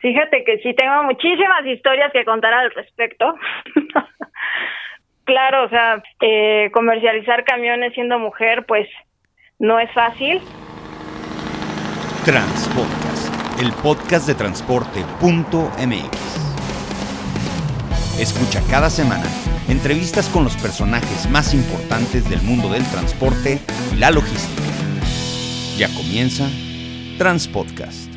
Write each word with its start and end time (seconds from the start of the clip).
Fíjate 0.00 0.44
que 0.44 0.58
sí 0.58 0.74
tengo 0.74 1.02
muchísimas 1.04 1.64
historias 1.66 2.12
que 2.12 2.24
contar 2.24 2.52
al 2.54 2.70
respecto. 2.72 3.34
claro, 5.24 5.64
o 5.64 5.68
sea, 5.68 6.02
eh, 6.20 6.70
comercializar 6.72 7.44
camiones 7.44 7.92
siendo 7.94 8.18
mujer, 8.18 8.64
pues 8.66 8.88
no 9.58 9.78
es 9.78 9.90
fácil. 9.92 10.40
Transpodcast, 12.24 13.60
el 13.60 13.72
podcast 13.82 14.26
de 14.26 14.34
transporte.mx. 14.34 16.40
Escucha 18.18 18.60
cada 18.70 18.90
semana 18.90 19.24
entrevistas 19.68 20.28
con 20.28 20.44
los 20.44 20.56
personajes 20.56 21.30
más 21.30 21.54
importantes 21.54 22.28
del 22.28 22.42
mundo 22.42 22.68
del 22.68 22.84
transporte 22.90 23.58
y 23.92 23.96
la 23.96 24.10
logística. 24.10 24.62
Ya 25.78 25.88
comienza 25.88 26.46
Transpodcast. 27.16 28.09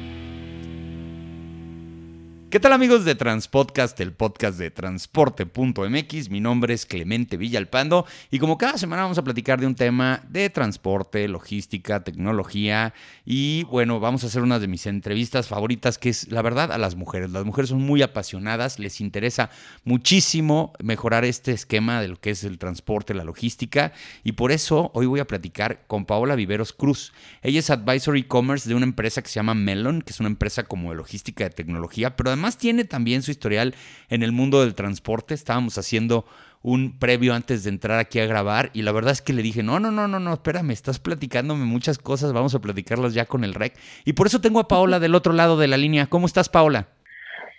¿Qué 2.54 2.60
tal 2.60 2.74
amigos 2.74 3.04
de 3.04 3.16
Transpodcast, 3.16 4.00
el 4.00 4.14
podcast 4.14 4.60
de 4.60 4.70
transporte.mx? 4.70 6.30
Mi 6.30 6.40
nombre 6.40 6.76
es 6.76 6.86
Clemente 6.86 7.36
Villalpando 7.36 8.06
y 8.30 8.38
como 8.38 8.60
cada 8.60 8.78
semana 8.78 9.02
vamos 9.02 9.18
a 9.18 9.24
platicar 9.24 9.60
de 9.60 9.66
un 9.66 9.74
tema 9.74 10.22
de 10.30 10.52
transporte, 10.52 11.28
logística, 11.28 12.04
tecnología 12.04 12.94
y 13.26 13.64
bueno, 13.64 14.00
vamos 14.00 14.24
a 14.24 14.28
hacer 14.28 14.44
una 14.44 14.60
de 14.60 14.68
mis 14.68 14.86
entrevistas 14.86 15.48
favoritas 15.48 15.98
que 15.98 16.10
es 16.10 16.32
la 16.32 16.44
verdad 16.44 16.72
a 16.72 16.78
las 16.78 16.94
mujeres. 16.94 17.32
Las 17.32 17.44
mujeres 17.44 17.72
son 17.72 17.82
muy 17.82 18.04
apasionadas, 18.04 18.78
les 18.78 19.02
interesa 19.02 19.50
muchísimo 19.84 20.74
mejorar 20.78 21.26
este 21.26 21.54
esquema 21.54 22.02
de 22.02 22.10
lo 22.10 22.22
que 22.22 22.30
es 22.30 22.44
el 22.44 22.60
transporte, 22.60 23.16
la 23.16 23.24
logística 23.24 23.94
y 24.24 24.34
por 24.34 24.52
eso 24.52 24.92
hoy 24.94 25.08
voy 25.08 25.22
a 25.22 25.26
platicar 25.26 25.88
con 25.88 26.06
Paola 26.06 26.36
Viveros 26.36 26.72
Cruz. 26.72 27.14
Ella 27.42 27.58
es 27.58 27.72
Advisory 27.72 28.26
Commerce 28.26 28.70
de 28.70 28.76
una 28.76 28.86
empresa 28.86 29.24
que 29.24 29.30
se 29.30 29.40
llama 29.40 29.56
Melon, 29.56 30.04
que 30.04 30.14
es 30.14 30.20
una 30.20 30.30
empresa 30.30 30.62
como 30.62 30.92
de 30.92 30.98
logística 30.98 31.46
de 31.46 31.50
tecnología, 31.50 32.16
pero 32.16 32.30
además 32.30 32.43
además 32.44 32.58
tiene 32.58 32.84
también 32.84 33.22
su 33.22 33.32
historial 33.32 33.74
en 34.10 34.22
el 34.22 34.34
mundo 34.34 34.62
del 34.62 34.76
transporte. 34.76 35.34
Estábamos 35.34 35.78
haciendo 35.78 36.26
un 36.62 37.00
previo 37.00 37.34
antes 37.34 37.64
de 37.64 37.70
entrar 37.70 38.00
aquí 38.00 38.20
a 38.20 38.26
grabar 38.26 38.70
y 38.74 38.82
la 38.82 38.92
verdad 38.92 39.14
es 39.14 39.22
que 39.22 39.32
le 39.32 39.42
dije, 39.42 39.64
no, 39.64 39.80
no, 39.80 39.92
no, 39.92 40.10
no, 40.10 40.20
no, 40.20 40.34
espérame, 40.34 40.72
estás 40.72 41.00
platicándome 41.00 41.64
muchas 41.64 41.98
cosas, 41.98 42.34
vamos 42.34 42.54
a 42.54 42.60
platicarlas 42.60 43.14
ya 43.14 43.26
con 43.26 43.46
el 43.46 43.54
REC. 43.54 43.78
Y 44.04 44.14
por 44.14 44.28
eso 44.28 44.42
tengo 44.42 44.60
a 44.60 44.68
Paola 44.68 45.00
del 45.00 45.16
otro 45.16 45.32
lado 45.32 45.58
de 45.58 45.68
la 45.68 45.78
línea. 45.78 46.08
¿Cómo 46.08 46.26
estás, 46.26 46.50
Paola? 46.50 46.88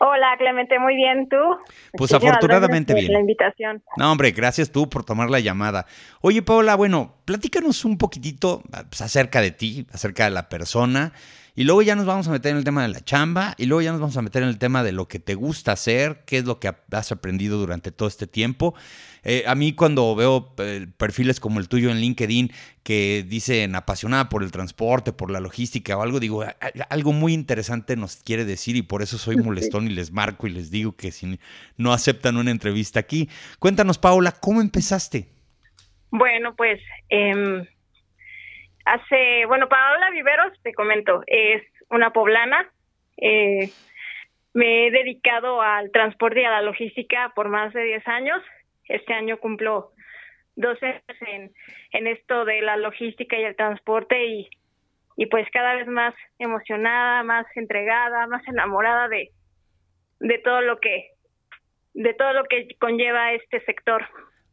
Hola, 0.00 0.34
Clemente, 0.36 0.78
muy 0.78 0.96
bien, 0.96 1.28
¿tú? 1.30 1.36
Pues 1.96 2.12
afortunadamente 2.12 2.92
bien. 2.92 3.10
la 3.10 3.20
invitación. 3.20 3.82
No, 3.96 4.12
hombre, 4.12 4.32
gracias 4.32 4.70
tú 4.70 4.90
por 4.90 5.02
tomar 5.02 5.30
la 5.30 5.40
llamada. 5.40 5.86
Oye, 6.20 6.42
Paola, 6.42 6.74
bueno, 6.74 7.14
platícanos 7.24 7.86
un 7.86 7.96
poquitito 7.96 8.62
pues, 8.90 9.00
acerca 9.00 9.40
de 9.40 9.50
ti, 9.50 9.86
acerca 9.92 10.24
de 10.24 10.30
la 10.30 10.50
persona. 10.50 11.12
Y 11.56 11.64
luego 11.64 11.82
ya 11.82 11.94
nos 11.94 12.04
vamos 12.04 12.26
a 12.26 12.32
meter 12.32 12.50
en 12.50 12.58
el 12.58 12.64
tema 12.64 12.82
de 12.82 12.88
la 12.88 13.00
chamba 13.00 13.54
y 13.58 13.66
luego 13.66 13.80
ya 13.80 13.92
nos 13.92 14.00
vamos 14.00 14.16
a 14.16 14.22
meter 14.22 14.42
en 14.42 14.48
el 14.48 14.58
tema 14.58 14.82
de 14.82 14.90
lo 14.90 15.06
que 15.06 15.20
te 15.20 15.36
gusta 15.36 15.70
hacer, 15.70 16.24
qué 16.26 16.38
es 16.38 16.44
lo 16.46 16.58
que 16.58 16.72
has 16.90 17.12
aprendido 17.12 17.58
durante 17.58 17.92
todo 17.92 18.08
este 18.08 18.26
tiempo. 18.26 18.74
Eh, 19.22 19.44
a 19.46 19.54
mí 19.54 19.72
cuando 19.72 20.16
veo 20.16 20.52
eh, 20.58 20.88
perfiles 20.96 21.38
como 21.38 21.60
el 21.60 21.68
tuyo 21.68 21.90
en 21.90 21.98
LinkedIn 21.98 22.50
que 22.82 23.24
dicen 23.26 23.76
apasionada 23.76 24.28
por 24.28 24.42
el 24.42 24.50
transporte, 24.50 25.12
por 25.12 25.30
la 25.30 25.38
logística 25.38 25.96
o 25.96 26.02
algo, 26.02 26.18
digo, 26.18 26.44
algo 26.90 27.12
muy 27.12 27.32
interesante 27.32 27.94
nos 27.94 28.16
quiere 28.16 28.44
decir 28.44 28.74
y 28.74 28.82
por 28.82 29.02
eso 29.02 29.16
soy 29.16 29.36
molestón 29.42 29.86
y 29.86 29.90
les 29.90 30.10
marco 30.10 30.48
y 30.48 30.50
les 30.50 30.72
digo 30.72 30.96
que 30.96 31.12
si 31.12 31.38
no 31.76 31.92
aceptan 31.92 32.36
una 32.36 32.50
entrevista 32.50 32.98
aquí. 32.98 33.28
Cuéntanos, 33.60 33.98
Paula, 33.98 34.32
¿cómo 34.32 34.60
empezaste? 34.60 35.28
Bueno, 36.10 36.52
pues... 36.56 36.80
Eh 37.10 37.68
Hace, 38.84 39.46
bueno, 39.46 39.68
Paola 39.68 40.10
Viveros, 40.10 40.52
te 40.62 40.74
comento, 40.74 41.22
es 41.26 41.62
una 41.88 42.12
poblana. 42.12 42.70
Eh, 43.16 43.70
me 44.52 44.86
he 44.86 44.90
dedicado 44.90 45.62
al 45.62 45.90
transporte 45.90 46.42
y 46.42 46.44
a 46.44 46.50
la 46.50 46.62
logística 46.62 47.32
por 47.34 47.48
más 47.48 47.72
de 47.72 47.82
10 47.82 48.08
años. 48.08 48.42
Este 48.88 49.14
año 49.14 49.38
cumplo 49.38 49.92
12 50.56 50.86
años 50.86 51.22
en, 51.26 51.52
en 51.92 52.06
esto 52.06 52.44
de 52.44 52.60
la 52.62 52.76
logística 52.76 53.38
y 53.38 53.44
el 53.44 53.56
transporte 53.56 54.26
y, 54.26 54.48
y 55.16 55.26
pues 55.26 55.48
cada 55.50 55.74
vez 55.74 55.88
más 55.88 56.14
emocionada, 56.38 57.22
más 57.22 57.46
entregada, 57.56 58.26
más 58.26 58.46
enamorada 58.46 59.08
de, 59.08 59.30
de 60.20 60.38
todo 60.38 60.60
lo 60.60 60.78
que 60.78 61.10
de 61.94 62.12
todo 62.12 62.32
lo 62.32 62.44
que 62.44 62.68
conlleva 62.80 63.32
este 63.32 63.60
sector. 63.64 64.04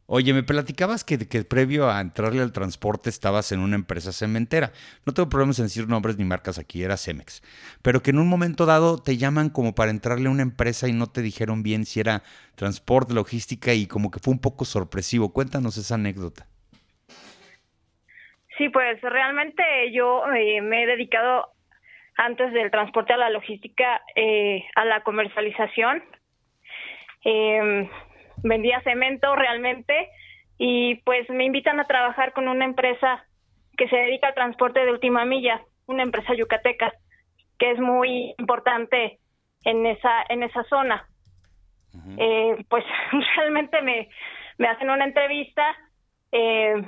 Oye, 0.06 0.34
me 0.34 0.42
platicabas 0.42 1.04
que, 1.04 1.16
previo 1.44 1.88
a 1.88 2.00
entrarle 2.00 2.42
al 2.42 2.52
transporte 2.52 3.08
estabas 3.08 3.52
en 3.52 3.60
una 3.60 3.76
empresa 3.76 4.12
cementera. 4.12 4.72
No 5.06 5.14
tengo 5.14 5.28
problemas 5.28 5.58
en 5.58 5.66
decir 5.66 5.88
nombres 5.88 6.18
ni 6.18 6.24
marcas 6.24 6.58
aquí, 6.58 6.82
era 6.82 6.96
Cemex. 6.96 7.42
Pero 7.82 8.02
que 8.02 8.10
en 8.10 8.18
un 8.18 8.28
momento 8.28 8.66
dado 8.66 8.98
te 8.98 9.16
llaman 9.16 9.48
como 9.48 9.74
para 9.74 9.90
entrarle 9.90 10.28
a 10.28 10.32
una 10.32 10.42
empresa 10.42 10.88
y 10.88 10.92
no 10.92 11.06
te 11.06 11.22
dijeron 11.22 11.62
bien 11.62 11.86
si 11.86 12.00
era 12.00 12.22
transporte, 12.56 13.14
logística 13.14 13.72
y 13.74 13.86
como 13.86 14.10
que 14.10 14.18
fue 14.18 14.34
un 14.34 14.40
poco 14.40 14.64
sorpresivo. 14.64 15.32
Cuéntanos 15.32 15.76
esa 15.78 15.94
anécdota. 15.94 16.46
Sí, 18.58 18.68
pues 18.68 19.00
realmente 19.00 19.62
yo 19.92 20.24
eh, 20.34 20.60
me 20.60 20.82
he 20.82 20.86
dedicado 20.86 21.48
antes 22.16 22.52
del 22.52 22.70
transporte 22.70 23.12
a 23.12 23.16
la 23.16 23.30
logística, 23.30 24.02
eh, 24.14 24.64
a 24.74 24.84
la 24.84 25.02
comercialización. 25.02 26.02
Eh, 27.24 27.88
vendía 28.42 28.80
cemento 28.82 29.34
realmente 29.36 30.10
y 30.58 30.96
pues 31.04 31.28
me 31.30 31.44
invitan 31.44 31.80
a 31.80 31.84
trabajar 31.84 32.32
con 32.32 32.48
una 32.48 32.64
empresa 32.64 33.24
que 33.76 33.88
se 33.88 33.96
dedica 33.96 34.28
al 34.28 34.34
transporte 34.34 34.84
de 34.84 34.92
última 34.92 35.24
milla, 35.24 35.62
una 35.86 36.02
empresa 36.02 36.34
yucateca 36.34 36.92
que 37.58 37.70
es 37.70 37.78
muy 37.78 38.34
importante 38.38 39.18
en 39.64 39.86
esa 39.86 40.24
en 40.28 40.42
esa 40.42 40.64
zona. 40.64 41.06
eh, 42.18 42.64
pues 42.68 42.84
realmente 43.36 43.80
me, 43.82 44.08
me 44.58 44.68
hacen 44.68 44.90
una 44.90 45.04
entrevista 45.04 45.76
eh, 46.32 46.82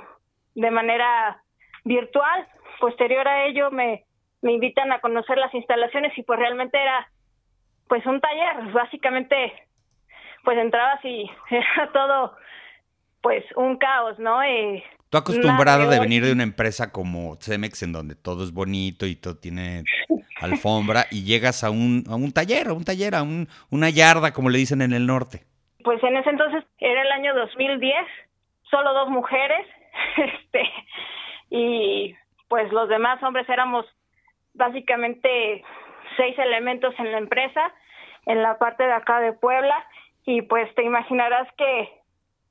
de 0.55 0.71
manera 0.71 1.43
virtual. 1.85 2.49
Posterior 2.81 3.27
a 3.29 3.47
ello 3.47 3.71
me, 3.71 4.05
me 4.43 4.53
invitan 4.53 4.93
a 4.93 5.01
conocer 5.01 5.39
las 5.39 5.55
instalaciones 5.55 6.17
y 6.19 6.23
pues 6.23 6.39
realmente 6.39 6.81
era 6.81 7.09
pues 7.89 8.05
un 8.07 8.21
taller, 8.21 8.73
básicamente 8.73 9.53
pues 10.45 10.59
entrabas 10.59 11.05
y 11.05 11.31
era 11.51 11.91
todo 11.93 12.37
pues 13.23 13.45
un 13.57 13.79
caos, 13.79 14.19
¿no? 14.19 14.43
Eh, 14.43 14.85
Tú 15.09 15.19
acostumbrada 15.19 15.87
de 15.87 16.01
venir 16.01 16.25
de 16.25 16.33
una 16.33 16.43
empresa 16.43 16.93
como 16.93 17.37
Cemex 17.41 17.83
en 17.83 17.93
donde 17.93 18.17
todo 18.17 18.45
es 18.45 18.53
bonito 18.53 19.07
y 19.07 19.17
todo 19.17 19.37
tiene 19.37 19.85
alfombra 20.41 21.07
y 21.11 21.25
llegas 21.25 21.65
a 21.65 21.71
un, 21.71 22.05
a 22.11 22.17
un 22.17 22.33
taller, 22.33 22.69
a 22.69 22.73
un 22.73 22.85
taller, 22.85 23.15
a 23.15 23.23
un, 23.23 23.49
una 23.71 23.91
yarda 23.91 24.33
como 24.33 24.51
le 24.51 24.59
dicen 24.59 24.83
en 24.83 24.93
el 24.93 25.07
norte. 25.07 25.45
Pues 25.85 26.03
en 26.03 26.17
ese 26.17 26.31
entonces 26.31 26.65
era 26.79 27.01
el 27.01 27.13
año 27.13 27.35
2010, 27.35 27.95
solo 28.71 28.93
dos 28.93 29.09
mujeres, 29.09 29.67
este, 30.17 30.69
y 31.51 32.15
pues 32.49 32.71
los 32.73 32.89
demás 32.89 33.23
hombres 33.23 33.49
éramos 33.49 33.87
básicamente 34.55 35.63
seis 36.17 36.39
elementos 36.39 36.95
en 36.99 37.13
la 37.13 37.19
empresa, 37.19 37.73
en 38.27 38.43
la 38.43 38.59
parte 38.59 38.85
de 38.85 38.93
acá 38.93 39.21
de 39.21 39.33
Puebla, 39.33 39.87
y 40.27 40.43
pues 40.43 40.73
te 40.75 40.85
imaginarás 40.85 41.49
que 41.57 41.89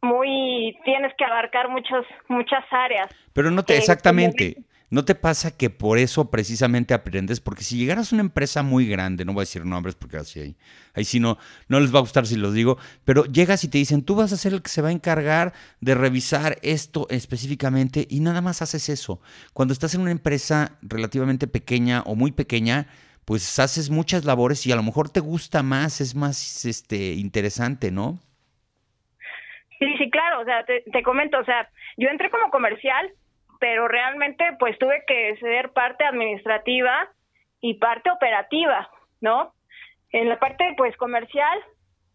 muy 0.01 0.77
tienes 0.83 1.13
que 1.17 1.25
abarcar 1.25 1.69
muchos 1.69 2.05
muchas 2.27 2.63
áreas. 2.71 3.09
Pero 3.33 3.51
no 3.51 3.63
te 3.63 3.77
exactamente 3.77 4.57
¿No 4.93 5.05
te 5.05 5.15
pasa 5.15 5.57
que 5.57 5.71
por 5.71 5.97
eso 5.97 6.29
precisamente 6.29 6.93
aprendes? 6.93 7.39
Porque 7.39 7.63
si 7.63 7.77
llegaras 7.77 8.11
a 8.11 8.15
una 8.15 8.21
empresa 8.21 8.61
muy 8.61 8.87
grande, 8.87 9.25
no 9.25 9.33
voy 9.33 9.41
a 9.41 9.47
decir 9.49 9.65
nombres 9.65 9.95
porque 9.95 10.17
así 10.17 10.39
ahí, 10.39 10.55
ahí 10.93 11.03
sí 11.03 11.19
no, 11.19 11.39
no 11.67 11.79
les 11.79 11.91
va 11.91 11.97
a 11.97 12.01
gustar 12.01 12.27
si 12.27 12.35
los 12.35 12.53
digo, 12.53 12.77
pero 13.03 13.25
llegas 13.25 13.63
y 13.63 13.69
te 13.69 13.79
dicen, 13.79 14.03
tú 14.03 14.13
vas 14.13 14.31
a 14.33 14.37
ser 14.37 14.53
el 14.53 14.61
que 14.61 14.69
se 14.69 14.83
va 14.83 14.89
a 14.89 14.91
encargar 14.91 15.53
de 15.81 15.95
revisar 15.95 16.59
esto 16.61 17.07
específicamente 17.09 18.05
y 18.07 18.19
nada 18.19 18.41
más 18.41 18.61
haces 18.61 18.87
eso. 18.87 19.19
Cuando 19.53 19.73
estás 19.73 19.95
en 19.95 20.01
una 20.01 20.11
empresa 20.11 20.77
relativamente 20.83 21.47
pequeña 21.47 22.03
o 22.03 22.13
muy 22.13 22.31
pequeña, 22.31 22.85
pues 23.25 23.59
haces 23.59 23.89
muchas 23.89 24.25
labores 24.25 24.65
y 24.65 24.71
a 24.71 24.75
lo 24.75 24.83
mejor 24.83 25.09
te 25.09 25.19
gusta 25.19 25.63
más, 25.63 26.01
es 26.01 26.15
más 26.15 26.65
este 26.65 27.13
interesante, 27.13 27.91
¿no? 27.91 28.19
Sí, 29.79 29.97
sí, 29.97 30.09
claro, 30.09 30.41
o 30.41 30.45
sea, 30.45 30.65
te, 30.65 31.03
comento, 31.03 31.39
o 31.39 31.43
sea, 31.43 31.69
yo 31.97 32.09
entré 32.09 32.29
como 32.29 32.49
comercial, 32.49 33.11
pero 33.59 33.87
realmente 33.87 34.45
pues 34.59 34.77
tuve 34.79 35.03
que 35.05 35.35
ser 35.37 35.71
parte 35.71 36.05
administrativa 36.05 37.09
y 37.59 37.75
parte 37.75 38.09
operativa, 38.09 38.89
¿no? 39.21 39.53
En 40.11 40.29
la 40.29 40.39
parte 40.39 40.73
pues 40.77 40.95
comercial, 40.97 41.59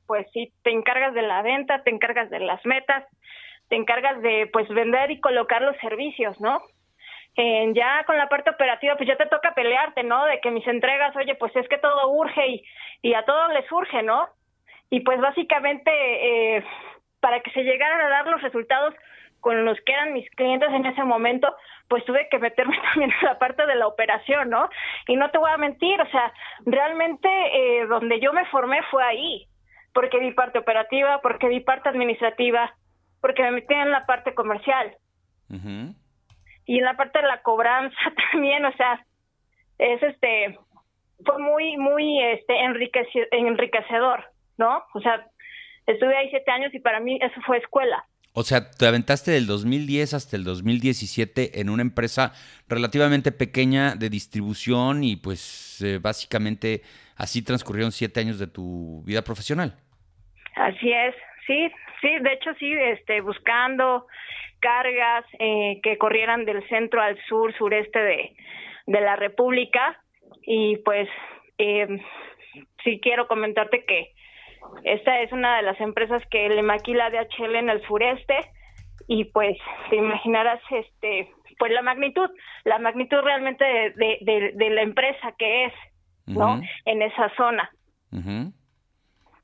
pues 0.06 0.27
sí, 0.33 0.53
te 0.62 0.71
encargas 0.71 1.15
de 1.15 1.23
la 1.23 1.43
venta, 1.43 1.83
te 1.83 1.91
encargas 1.91 2.31
de 2.31 2.41
las 2.41 2.65
metas, 2.65 3.05
te 3.69 3.77
encargas 3.77 4.21
de 4.23 4.49
pues 4.53 4.69
vender 4.69 5.11
y 5.11 5.21
colocar 5.21 5.61
los 5.62 5.77
servicios, 5.79 6.41
¿no? 6.41 6.62
Ya 7.75 8.05
con 8.05 8.17
la 8.17 8.29
parte 8.29 8.50
operativa, 8.50 8.96
pues 8.96 9.08
ya 9.08 9.17
te 9.17 9.26
toca 9.26 9.55
pelearte, 9.55 10.02
¿no? 10.02 10.25
De 10.25 10.40
que 10.40 10.50
mis 10.50 10.67
entregas, 10.67 11.14
oye, 11.17 11.35
pues 11.37 11.55
es 11.55 11.69
que 11.69 11.79
todo 11.79 12.11
urge 12.11 12.46
y, 12.49 12.64
y 13.02 13.14
a 13.14 13.25
todo 13.25 13.49
les 13.49 13.70
urge, 13.70 14.02
¿no? 14.02 14.29
Y 14.90 15.00
pues 15.00 15.20
básicamente, 15.20 15.90
eh, 15.90 16.64
para 17.20 17.40
que 17.40 17.50
se 17.52 17.62
llegaran 17.62 18.00
a 18.00 18.08
dar 18.08 18.26
los 18.26 18.43
resultados, 18.43 18.94
con 19.40 19.64
los 19.64 19.79
que 19.82 19.93
eran 19.93 20.12
mis 20.12 20.29
clientes 20.31 20.69
en 20.73 20.85
ese 20.87 21.05
momento, 21.05 21.55
pues 21.88 22.05
tuve 22.05 22.29
que 22.31 22.38
meterme 22.38 22.76
también 22.93 23.11
en 23.11 23.26
la 23.26 23.38
parte 23.38 23.67
de 23.67 23.76
la 23.76 23.87
operación, 23.87 24.50
¿no? 24.50 24.69
Y 25.06 25.17
no 25.17 25.31
te 25.31 25.38
voy 25.38 25.50
a 25.50 25.56
mentir, 25.56 26.00
o 26.00 26.11
sea, 26.11 26.32
realmente 26.67 27.29
eh, 27.29 27.87
donde 27.87 28.20
yo 28.20 28.32
me 28.32 28.44
formé 28.46 28.81
fue 28.90 29.05
ahí, 29.05 29.46
porque 29.93 30.19
vi 30.19 30.32
parte 30.32 30.58
operativa, 30.58 31.20
porque 31.23 31.49
vi 31.49 31.61
parte 31.61 31.88
administrativa, 31.88 32.75
porque 33.20 33.43
me 33.43 33.52
metí 33.52 33.75
en 33.75 33.90
la 33.90 34.06
parte 34.06 34.35
comercial. 34.35 34.96
Y 36.69 36.79
en 36.79 36.85
la 36.85 36.97
parte 36.99 37.19
de 37.19 37.26
la 37.26 37.41
cobranza 37.41 37.97
también, 38.32 38.65
o 38.67 38.73
sea, 38.75 39.05
es 39.79 40.03
este, 40.03 40.59
fue 41.25 41.38
muy, 41.38 41.79
muy 41.79 42.23
este, 42.23 42.53
enriquecedor, 43.32 44.25
¿no? 44.59 44.85
O 44.93 45.00
sea, 45.00 45.26
estuve 45.87 46.15
ahí 46.15 46.29
siete 46.29 46.50
años 46.50 46.73
y 46.75 46.79
para 46.79 47.00
mí 47.00 47.19
eso 47.23 47.41
fue 47.47 47.56
escuela. 47.56 48.05
O 48.35 48.43
sea, 48.43 48.70
te 48.70 48.87
aventaste 48.87 49.31
del 49.31 49.47
2010 49.47 50.12
hasta 50.12 50.37
el 50.37 50.44
2017 50.44 51.59
en 51.61 51.70
una 51.70 51.81
empresa 51.81 52.35
relativamente 52.69 53.32
pequeña 53.32 53.94
de 53.97 54.11
distribución 54.11 55.03
y 55.03 55.17
pues 55.17 55.81
eh, 55.82 55.99
básicamente 55.99 56.82
así 57.17 57.43
transcurrieron 57.43 57.93
siete 57.93 58.21
años 58.21 58.38
de 58.38 58.47
tu 58.47 59.03
vida 59.06 59.23
profesional. 59.23 59.75
Así 60.55 60.93
es, 60.93 61.14
sí, 61.49 61.73
sí, 62.00 62.19
de 62.21 62.33
hecho 62.35 62.55
sí, 62.61 62.73
este, 62.73 63.21
buscando 63.21 64.06
cargas 64.61 65.25
eh, 65.41 65.81
que 65.83 65.99
corrieran 65.99 66.45
del 66.45 66.67
centro 66.69 67.00
al 67.00 67.19
sur, 67.29 67.53
sureste 67.56 67.99
de, 67.99 68.37
de 68.87 69.00
la 69.00 69.17
República 69.17 70.00
y 70.43 70.77
pues 70.79 71.09
eh, 71.59 72.00
sí 72.85 73.00
quiero 73.00 73.27
comentarte 73.27 73.85
que 73.85 74.12
esta 74.85 75.21
es 75.23 75.33
una 75.33 75.56
de 75.56 75.62
las 75.62 75.81
empresas 75.81 76.23
que 76.31 76.49
le 76.49 76.62
maquila 76.62 77.11
DHL 77.11 77.56
en 77.56 77.71
el 77.71 77.83
sureste 77.87 78.37
y 79.06 79.25
pues 79.25 79.56
te 79.91 79.97
imaginarás 79.97 80.61
este 80.71 81.33
pues 81.59 81.73
la 81.73 81.83
magnitud, 81.83 82.31
la 82.65 82.79
magnitud 82.79 83.19
realmente 83.19 83.65
de, 83.65 84.53
de, 84.55 84.71
la 84.71 84.83
empresa 84.83 85.35
que 85.37 85.65
es, 85.65 85.73
¿no? 86.27 86.61
En 86.85 87.03
esa 87.03 87.35
zona. 87.37 87.69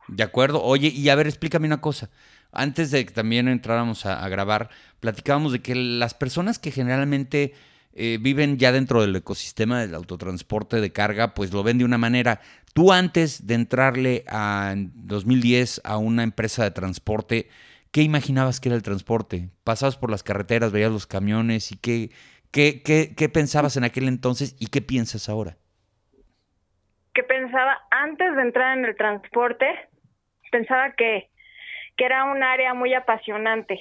De 0.09 0.23
acuerdo. 0.23 0.63
Oye, 0.63 0.89
y 0.89 1.09
a 1.09 1.15
ver, 1.15 1.27
explícame 1.27 1.67
una 1.67 1.81
cosa. 1.81 2.11
Antes 2.53 2.91
de 2.91 3.05
que 3.05 3.13
también 3.13 3.49
entráramos 3.49 4.07
a 4.07 4.29
grabar, 4.29 4.71
platicábamos 5.01 5.53
de 5.53 5.61
que 5.61 5.75
las 5.75 6.15
personas 6.15 6.59
que 6.59 6.71
generalmente 6.71 7.53
eh, 7.97 8.19
viven 8.21 8.59
ya 8.59 8.73
dentro 8.73 9.01
del 9.01 9.15
ecosistema 9.15 9.81
del 9.81 9.95
autotransporte 9.95 10.81
de 10.81 10.93
carga, 10.93 11.33
pues 11.33 11.53
lo 11.53 11.63
ven 11.63 11.79
de 11.79 11.85
una 11.85 11.97
manera. 11.97 12.41
Tú 12.73 12.93
antes 12.93 13.47
de 13.47 13.55
entrarle 13.55 14.25
a, 14.27 14.71
en 14.73 14.91
2010 14.95 15.81
a 15.85 15.97
una 15.99 16.25
empresa 16.25 16.65
de 16.65 16.73
transporte, 16.73 17.49
¿qué 17.93 18.03
imaginabas 18.03 18.59
que 18.59 18.69
era 18.69 18.77
el 18.77 18.83
transporte? 18.83 19.49
Pasabas 19.63 19.97
por 19.97 20.11
las 20.11 20.25
carreteras, 20.25 20.73
veías 20.73 20.91
los 20.91 21.07
camiones 21.07 21.71
y 21.71 21.77
qué, 21.77 22.11
qué, 22.51 22.83
qué, 22.83 23.15
qué 23.17 23.29
pensabas 23.29 23.77
en 23.77 23.85
aquel 23.85 24.09
entonces 24.09 24.57
y 24.59 24.67
qué 24.67 24.83
piensas 24.83 25.29
ahora? 25.29 25.57
¿Qué 27.15 27.23
pensaba 27.23 27.79
antes 27.93 28.35
de 28.35 28.43
entrar 28.43 28.77
en 28.77 28.87
el 28.87 28.97
transporte? 28.97 29.67
Pensaba 30.55 30.93
que, 30.93 31.31
que 31.97 32.05
era 32.05 32.27
un 32.27 32.45
área 32.45 32.75
muy 32.75 32.95
apasionante, 32.95 33.77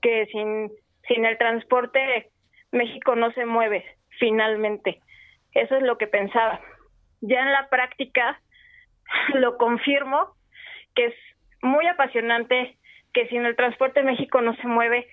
que 0.00 0.24
sin, 0.32 0.72
sin 1.06 1.26
el 1.26 1.36
transporte 1.36 2.30
México 2.72 3.14
no 3.16 3.32
se 3.32 3.44
mueve 3.44 3.84
finalmente. 4.18 5.02
Eso 5.52 5.76
es 5.76 5.82
lo 5.82 5.98
que 5.98 6.06
pensaba. 6.06 6.58
Ya 7.20 7.40
en 7.40 7.52
la 7.52 7.68
práctica 7.68 8.40
lo 9.34 9.58
confirmo 9.58 10.34
que 10.94 11.04
es 11.08 11.14
muy 11.60 11.86
apasionante, 11.86 12.78
que 13.12 13.28
sin 13.28 13.44
el 13.44 13.54
transporte 13.54 14.02
México 14.02 14.40
no 14.40 14.56
se 14.56 14.66
mueve. 14.66 15.08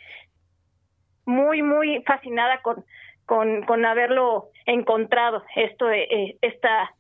Muy, 1.26 1.64
muy 1.64 2.02
fascinada 2.04 2.62
con, 2.62 2.86
con, 3.26 3.64
con 3.64 3.86
haberlo 3.86 4.52
encontrado, 4.66 5.44
esto, 5.58 5.92
eh, 5.92 6.38
esta, 6.42 6.96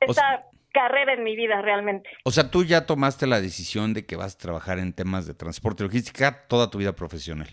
esta 0.00 0.46
carrera 0.78 1.14
en 1.14 1.24
mi 1.24 1.34
vida 1.34 1.60
realmente. 1.60 2.08
O 2.22 2.30
sea, 2.30 2.50
tú 2.50 2.64
ya 2.64 2.86
tomaste 2.86 3.26
la 3.26 3.40
decisión 3.40 3.94
de 3.94 4.06
que 4.06 4.14
vas 4.14 4.36
a 4.36 4.38
trabajar 4.38 4.78
en 4.78 4.92
temas 4.92 5.26
de 5.26 5.34
transporte 5.34 5.82
y 5.82 5.86
logística 5.86 6.46
toda 6.46 6.70
tu 6.70 6.78
vida 6.78 6.94
profesional. 6.94 7.48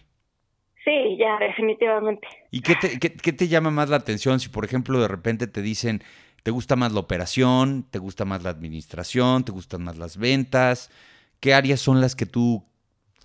Sí, 0.83 1.18
ya, 1.18 1.38
definitivamente. 1.39 2.27
¿Y 2.51 2.62
qué 2.62 2.75
te, 2.75 3.00
qué, 3.00 3.33
te 3.33 3.48
llama 3.48 3.72
más 3.72 3.89
la 3.89 3.98
atención 3.98 4.39
si, 4.39 4.50
por 4.50 4.63
ejemplo, 4.63 5.00
de 5.01 5.07
repente 5.07 5.48
te 5.48 5.63
dicen, 5.63 6.04
¿te 6.44 6.51
gusta 6.51 6.75
más 6.75 6.92
la 6.92 7.00
operación? 7.00 7.89
¿Te 7.89 7.98
gusta 7.98 8.25
más 8.25 8.44
la 8.44 8.51
administración? 8.51 9.44
¿Te 9.44 9.51
gustan 9.51 9.83
más 9.83 9.98
las 9.98 10.18
ventas? 10.18 10.92
¿Qué 11.39 11.56
áreas 11.56 11.80
son 11.80 12.01
las 12.01 12.16
que 12.16 12.27
tú 12.27 12.63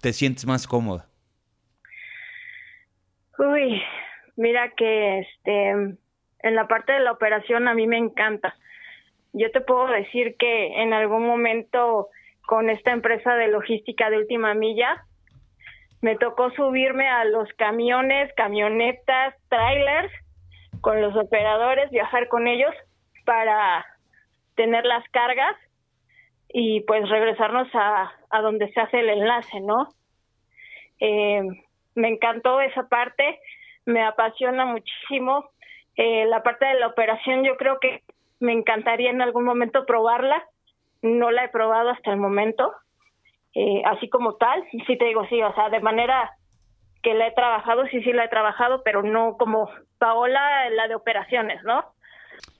te 0.00 0.14
sientes 0.14 0.47
más 0.47 0.67
cómoda? 0.67 1.08
Uy, 3.38 3.82
mira 4.37 4.73
que 4.75 5.20
este 5.20 5.70
en 6.43 6.55
la 6.55 6.67
parte 6.67 6.93
de 6.93 7.00
la 7.00 7.12
operación 7.12 7.69
a 7.69 7.75
mí 7.75 7.87
me 7.87 7.99
encanta. 7.99 8.55
Yo 9.32 9.50
te 9.50 9.61
puedo 9.61 9.87
decir 9.87 10.37
que 10.37 10.82
en 10.82 10.93
algún 10.93 11.27
momento 11.27 12.09
con 12.47 12.69
esta 12.69 12.91
empresa 12.91 13.35
de 13.35 13.49
logística 13.49 14.11
de 14.11 14.19
última 14.19 14.55
milla 14.55 15.05
me 16.03 16.17
tocó 16.17 16.50
subirme 16.53 17.09
a 17.09 17.25
los 17.25 17.49
camiones, 17.55 18.32
camionetas, 18.35 19.35
trailers 19.49 20.12
con 20.81 21.00
los 21.00 21.15
operadores, 21.17 21.91
viajar 21.91 22.29
con 22.29 22.49
ellos 22.49 22.75
para 23.25 23.85
tener 24.56 24.85
las 24.85 25.06
cargas 25.11 25.56
y 26.49 26.81
pues 26.81 27.09
regresarnos 27.09 27.69
a, 27.75 28.12
donde 28.43 28.73
se 28.73 28.81
hace 28.81 29.00
el 29.00 29.11
enlace, 29.11 29.61
¿no? 29.61 29.88
Eh, 30.99 31.43
me 31.94 32.09
encantó 32.09 32.61
esa 32.61 32.88
parte, 32.88 33.38
me 33.85 34.03
apasiona 34.03 34.65
muchísimo. 34.65 35.50
Eh, 35.97 36.25
la 36.26 36.43
parte 36.43 36.67
de 36.67 36.81
la 36.81 36.88
operación 36.88 37.44
yo 37.44 37.56
creo 37.56 37.79
que 37.79 38.03
me 38.40 38.52
encantaría 38.52 39.10
en 39.10 39.22
algún 39.22 39.44
momento 39.44 39.87
probarla, 39.87 40.44
no 41.02 41.31
la 41.31 41.44
he 41.44 41.48
probado 41.48 41.90
hasta 41.90 42.10
el 42.10 42.16
momento, 42.19 42.72
eh, 43.54 43.82
así 43.87 44.08
como 44.08 44.34
tal, 44.34 44.62
sí 44.70 44.96
te 44.98 45.04
digo, 45.04 45.25
sí, 45.28 45.40
o 45.42 45.54
sea, 45.54 45.70
de 45.70 45.81
manera 45.81 46.37
que 47.02 47.14
la 47.14 47.28
he 47.28 47.32
trabajado, 47.32 47.87
sí, 47.87 48.02
sí 48.02 48.12
la 48.12 48.25
he 48.25 48.28
trabajado, 48.28 48.82
pero 48.84 49.02
no 49.02 49.37
como 49.38 49.70
Paola, 49.98 50.69
la 50.70 50.88
de 50.88 50.94
operaciones, 50.94 51.62
¿no? 51.64 51.84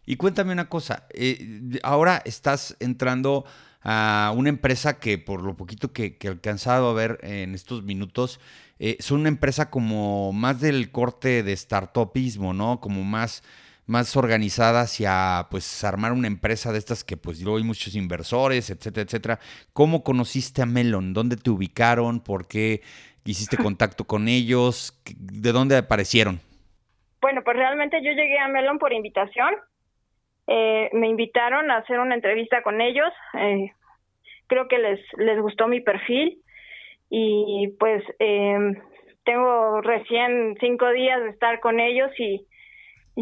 Y 0.07 0.17
cuéntame 0.17 0.53
una 0.53 0.69
cosa, 0.69 1.07
eh, 1.15 1.39
ahora 1.83 2.23
estás 2.25 2.77
entrando 2.81 3.45
a 3.83 4.33
una 4.37 4.49
empresa 4.49 4.99
que 4.99 5.19
por 5.19 5.43
lo 5.43 5.57
poquito 5.57 5.93
que, 5.93 6.19
he 6.21 6.29
alcanzado 6.29 6.91
a 6.91 6.95
ver 6.95 7.19
en 7.23 7.55
estos 7.55 7.83
minutos, 7.83 8.41
eh, 8.79 8.97
son 9.01 9.21
una 9.21 9.29
empresa 9.29 9.71
como 9.71 10.33
más 10.33 10.61
del 10.61 10.91
corte 10.91 11.43
de 11.43 11.57
startupismo, 11.57 12.53
¿no? 12.53 12.81
Como 12.81 13.05
más 13.05 13.43
más 13.91 14.17
organizada 14.17 14.83
hacia 14.83 15.49
pues 15.51 15.85
armar 15.85 16.13
una 16.13 16.29
empresa 16.29 16.73
de 16.73 16.79
estas 16.79 17.05
que 17.05 17.17
pues 17.17 17.43
luego 17.43 17.59
hay 17.59 17.65
muchos 17.65 17.95
inversores, 17.97 18.71
etcétera, 18.71 19.05
etcétera. 19.05 19.39
¿Cómo 19.73 20.03
conociste 20.05 20.63
a 20.63 20.67
Melon? 20.67 21.13
¿Dónde 21.13 21.37
te 21.37 21.51
ubicaron? 21.51 22.21
¿Por 22.21 22.47
qué 22.47 22.81
hiciste 23.25 23.57
contacto 23.63 24.05
con 24.05 24.29
ellos? 24.29 24.99
¿De 25.19 25.53
dónde 25.53 25.77
aparecieron? 25.77 26.41
Bueno, 27.21 27.43
pues 27.45 27.57
realmente 27.57 28.01
yo 28.03 28.13
llegué 28.13 28.39
a 28.39 28.49
Melon 28.49 28.79
por 28.79 28.93
invitación. 28.93 29.55
Eh, 30.47 30.89
me 30.93 31.09
invitaron 31.09 31.71
a 31.71 31.79
hacer 31.79 31.99
una 31.99 32.15
entrevista 32.15 32.63
con 32.63 32.81
ellos. 32.81 33.13
Eh, 33.35 33.73
creo 34.47 34.69
que 34.69 34.79
les, 34.79 35.01
les 35.19 35.41
gustó 35.41 35.69
mi 35.69 35.81
perfil 35.81 36.41
y 37.11 37.75
pues 37.79 38.03
eh, 38.21 38.73
tengo 39.25 39.81
recién 39.81 40.57
cinco 40.61 40.89
días 40.91 41.21
de 41.23 41.31
estar 41.31 41.61
con 41.61 41.81
ellos 41.81 42.11
y 42.19 42.47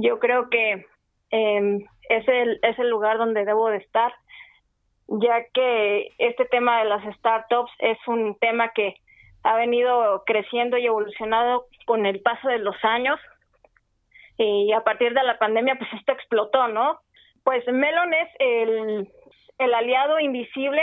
yo 0.00 0.18
creo 0.18 0.48
que 0.50 0.86
eh, 1.30 1.86
es, 2.08 2.28
el, 2.28 2.58
es 2.62 2.78
el 2.78 2.88
lugar 2.90 3.18
donde 3.18 3.44
debo 3.44 3.68
de 3.70 3.78
estar, 3.78 4.12
ya 5.08 5.44
que 5.52 6.12
este 6.18 6.44
tema 6.46 6.80
de 6.80 6.84
las 6.86 7.04
startups 7.16 7.72
es 7.78 7.98
un 8.06 8.36
tema 8.38 8.70
que 8.72 8.96
ha 9.42 9.56
venido 9.56 10.22
creciendo 10.26 10.76
y 10.76 10.86
evolucionado 10.86 11.66
con 11.86 12.06
el 12.06 12.20
paso 12.20 12.48
de 12.48 12.58
los 12.58 12.76
años 12.82 13.18
y 14.36 14.72
a 14.72 14.82
partir 14.82 15.14
de 15.14 15.22
la 15.22 15.38
pandemia 15.38 15.76
pues 15.76 15.92
esto 15.94 16.12
explotó, 16.12 16.68
¿no? 16.68 17.00
Pues 17.44 17.66
Melon 17.66 18.14
es 18.14 18.28
el, 18.38 19.08
el 19.58 19.74
aliado 19.74 20.20
invisible 20.20 20.82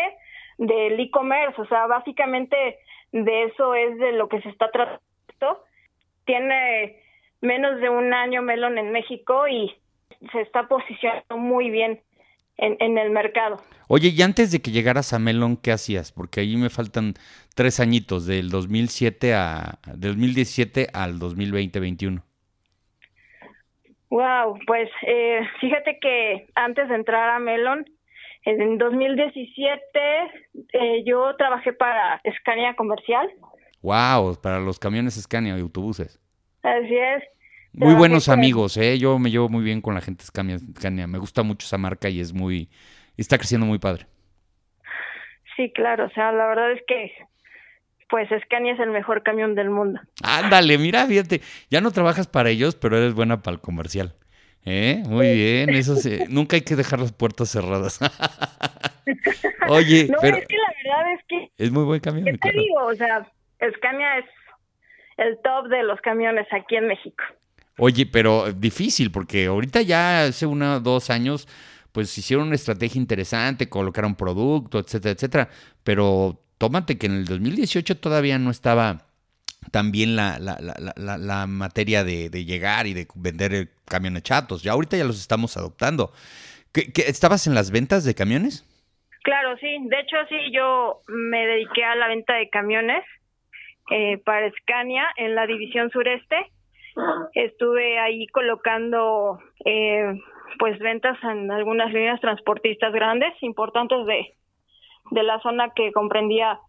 del 0.57 0.99
e-commerce, 0.99 1.61
o 1.61 1.65
sea, 1.67 1.85
básicamente 1.85 2.79
de 3.11 3.43
eso 3.43 3.75
es 3.75 3.97
de 3.97 4.13
lo 4.13 4.27
que 4.27 4.41
se 4.41 4.49
está 4.49 4.71
tratando. 4.71 5.01
Tiene 6.25 6.99
menos 7.45 7.79
de 7.79 7.89
un 7.89 8.13
año 8.13 8.41
Melon 8.41 8.77
en 8.77 8.91
México 8.91 9.47
y 9.47 9.73
se 10.31 10.41
está 10.41 10.67
posicionando 10.67 11.37
muy 11.37 11.69
bien 11.69 12.01
en, 12.57 12.97
el 12.97 13.09
mercado. 13.09 13.61
Oye, 13.87 14.09
y 14.09 14.21
antes 14.21 14.51
de 14.51 14.61
que 14.61 14.71
llegaras 14.71 15.13
a 15.13 15.19
Melon, 15.19 15.57
¿qué 15.57 15.71
hacías? 15.71 16.11
Porque 16.11 16.39
ahí 16.39 16.55
me 16.55 16.69
faltan 16.69 17.13
tres 17.53 17.79
añitos, 17.79 18.25
del 18.25 18.49
2007 18.49 19.33
a, 19.33 19.79
del 19.95 20.13
2017 20.13 20.87
al 20.93 21.19
2020-21. 21.19 22.21
Wow, 24.09 24.59
pues 24.65 24.89
eh, 25.05 25.41
fíjate 25.59 25.99
que 25.99 26.47
antes 26.55 26.87
de 26.87 26.95
entrar 26.95 27.29
a 27.29 27.39
Melon, 27.39 27.85
en 28.43 28.77
2017 28.77 29.79
eh, 30.73 31.03
yo 31.05 31.35
trabajé 31.35 31.73
para 31.73 32.21
Scania 32.39 32.75
Comercial. 32.75 33.29
Wow, 33.81 34.39
para 34.41 34.59
los 34.59 34.79
camiones 34.79 35.15
Scania 35.15 35.57
y 35.57 35.61
autobuses. 35.61 36.21
Así 36.63 36.95
es. 36.95 37.23
Muy 37.77 37.93
buenos 37.93 38.29
amigos, 38.29 38.77
¿eh? 38.77 38.97
Yo 38.97 39.19
me 39.19 39.29
llevo 39.31 39.49
muy 39.49 39.63
bien 39.63 39.81
con 39.81 39.95
la 39.95 40.01
gente 40.01 40.23
Scania, 40.23 40.57
Scania. 40.59 41.07
Me 41.07 41.17
gusta 41.17 41.43
mucho 41.43 41.65
esa 41.65 41.77
marca 41.77 42.09
y 42.09 42.19
es 42.19 42.33
muy... 42.33 42.69
Está 43.17 43.37
creciendo 43.37 43.65
muy 43.65 43.79
padre. 43.79 44.05
Sí, 45.55 45.71
claro. 45.73 46.05
O 46.05 46.09
sea, 46.09 46.31
la 46.31 46.47
verdad 46.47 46.71
es 46.71 46.81
que 46.87 47.11
pues 48.09 48.29
Scania 48.45 48.73
es 48.73 48.79
el 48.79 48.91
mejor 48.91 49.23
camión 49.23 49.55
del 49.55 49.69
mundo. 49.69 49.99
Ándale, 50.23 50.77
mira, 50.77 51.05
fíjate, 51.05 51.41
ya 51.69 51.81
no 51.81 51.91
trabajas 51.91 52.27
para 52.27 52.49
ellos, 52.49 52.75
pero 52.75 52.97
eres 52.97 53.13
buena 53.13 53.41
para 53.41 53.55
el 53.55 53.61
comercial. 53.61 54.13
¿Eh? 54.63 55.03
Muy 55.07 55.33
bien, 55.33 55.69
eso 55.71 55.95
sí. 55.95 56.19
Nunca 56.29 56.55
hay 56.55 56.61
que 56.61 56.75
dejar 56.75 56.99
las 56.99 57.11
puertas 57.11 57.49
cerradas. 57.49 57.99
Oye, 59.67 60.07
no, 60.09 60.17
pero 60.21 60.37
es 60.37 60.47
que 60.47 60.57
la 60.57 60.73
verdad 60.83 61.13
es 61.13 61.25
que 61.27 61.51
es 61.57 61.71
muy 61.71 61.83
buen 61.83 61.99
camión. 61.99 62.25
¿Qué 62.25 62.37
te 62.37 62.51
digo? 62.51 62.85
O 62.85 62.95
sea, 62.95 63.27
Scania 63.77 64.19
es 64.19 64.25
el 65.17 65.37
top 65.43 65.67
de 65.67 65.83
los 65.83 65.99
camiones 66.01 66.47
aquí 66.51 66.75
en 66.75 66.87
México. 66.87 67.23
Oye, 67.77 68.05
pero 68.05 68.53
difícil, 68.53 69.11
porque 69.11 69.47
ahorita 69.47 69.81
ya 69.81 70.25
hace 70.25 70.45
uno 70.45 70.79
dos 70.79 71.09
años, 71.09 71.47
pues 71.91 72.17
hicieron 72.17 72.47
una 72.47 72.55
estrategia 72.55 72.99
interesante, 72.99 73.67
colocaron 73.67 74.15
producto, 74.15 74.79
etcétera, 74.79 75.13
etcétera. 75.13 75.49
Pero 75.83 76.39
tómate 76.57 76.97
que 76.97 77.07
en 77.07 77.13
el 77.13 77.25
2018 77.25 77.97
todavía 77.97 78.39
no 78.39 78.49
estaba 78.49 79.05
tan 79.71 79.91
bien 79.91 80.15
la, 80.15 81.45
materia 81.47 82.03
de, 82.03 82.29
de, 82.29 82.45
llegar 82.45 82.87
y 82.87 82.93
de 82.93 83.07
vender 83.15 83.69
camiones 83.85 84.23
chatos. 84.23 84.63
Ya 84.63 84.71
ahorita 84.71 84.95
ya 84.95 85.03
los 85.03 85.19
estamos 85.19 85.57
adoptando. 85.57 86.11
¿Qué, 86.71 86.91
qué, 86.93 87.03
estabas 87.03 87.47
en 87.47 87.55
las 87.55 87.71
ventas 87.71 88.05
de 88.05 88.15
camiones? 88.15 88.63
Claro, 89.23 89.57
sí. 89.57 89.67
De 89.89 89.99
hecho, 89.99 90.17
sí, 90.29 90.51
yo 90.53 91.01
me 91.07 91.45
dediqué 91.45 91.83
a 91.83 91.95
la 91.95 92.07
venta 92.07 92.35
de 92.35 92.49
camiones 92.49 93.03
eh, 93.91 94.17
para 94.23 94.51
Scania 94.61 95.05
en 95.17 95.35
la 95.35 95.47
división 95.47 95.89
sureste. 95.91 96.35
Estuve 97.33 97.99
ahí 97.99 98.27
colocando 98.27 99.39
eh, 99.65 100.19
pues 100.59 100.79
ventas 100.79 101.17
en 101.23 101.51
algunas 101.51 101.91
líneas 101.91 102.21
transportistas 102.21 102.93
grandes, 102.93 103.33
importantes 103.41 104.05
de, 104.05 104.33
de 105.11 105.23
la 105.23 105.39
zona 105.41 105.71
que 105.75 105.91
comprendía 105.91 106.59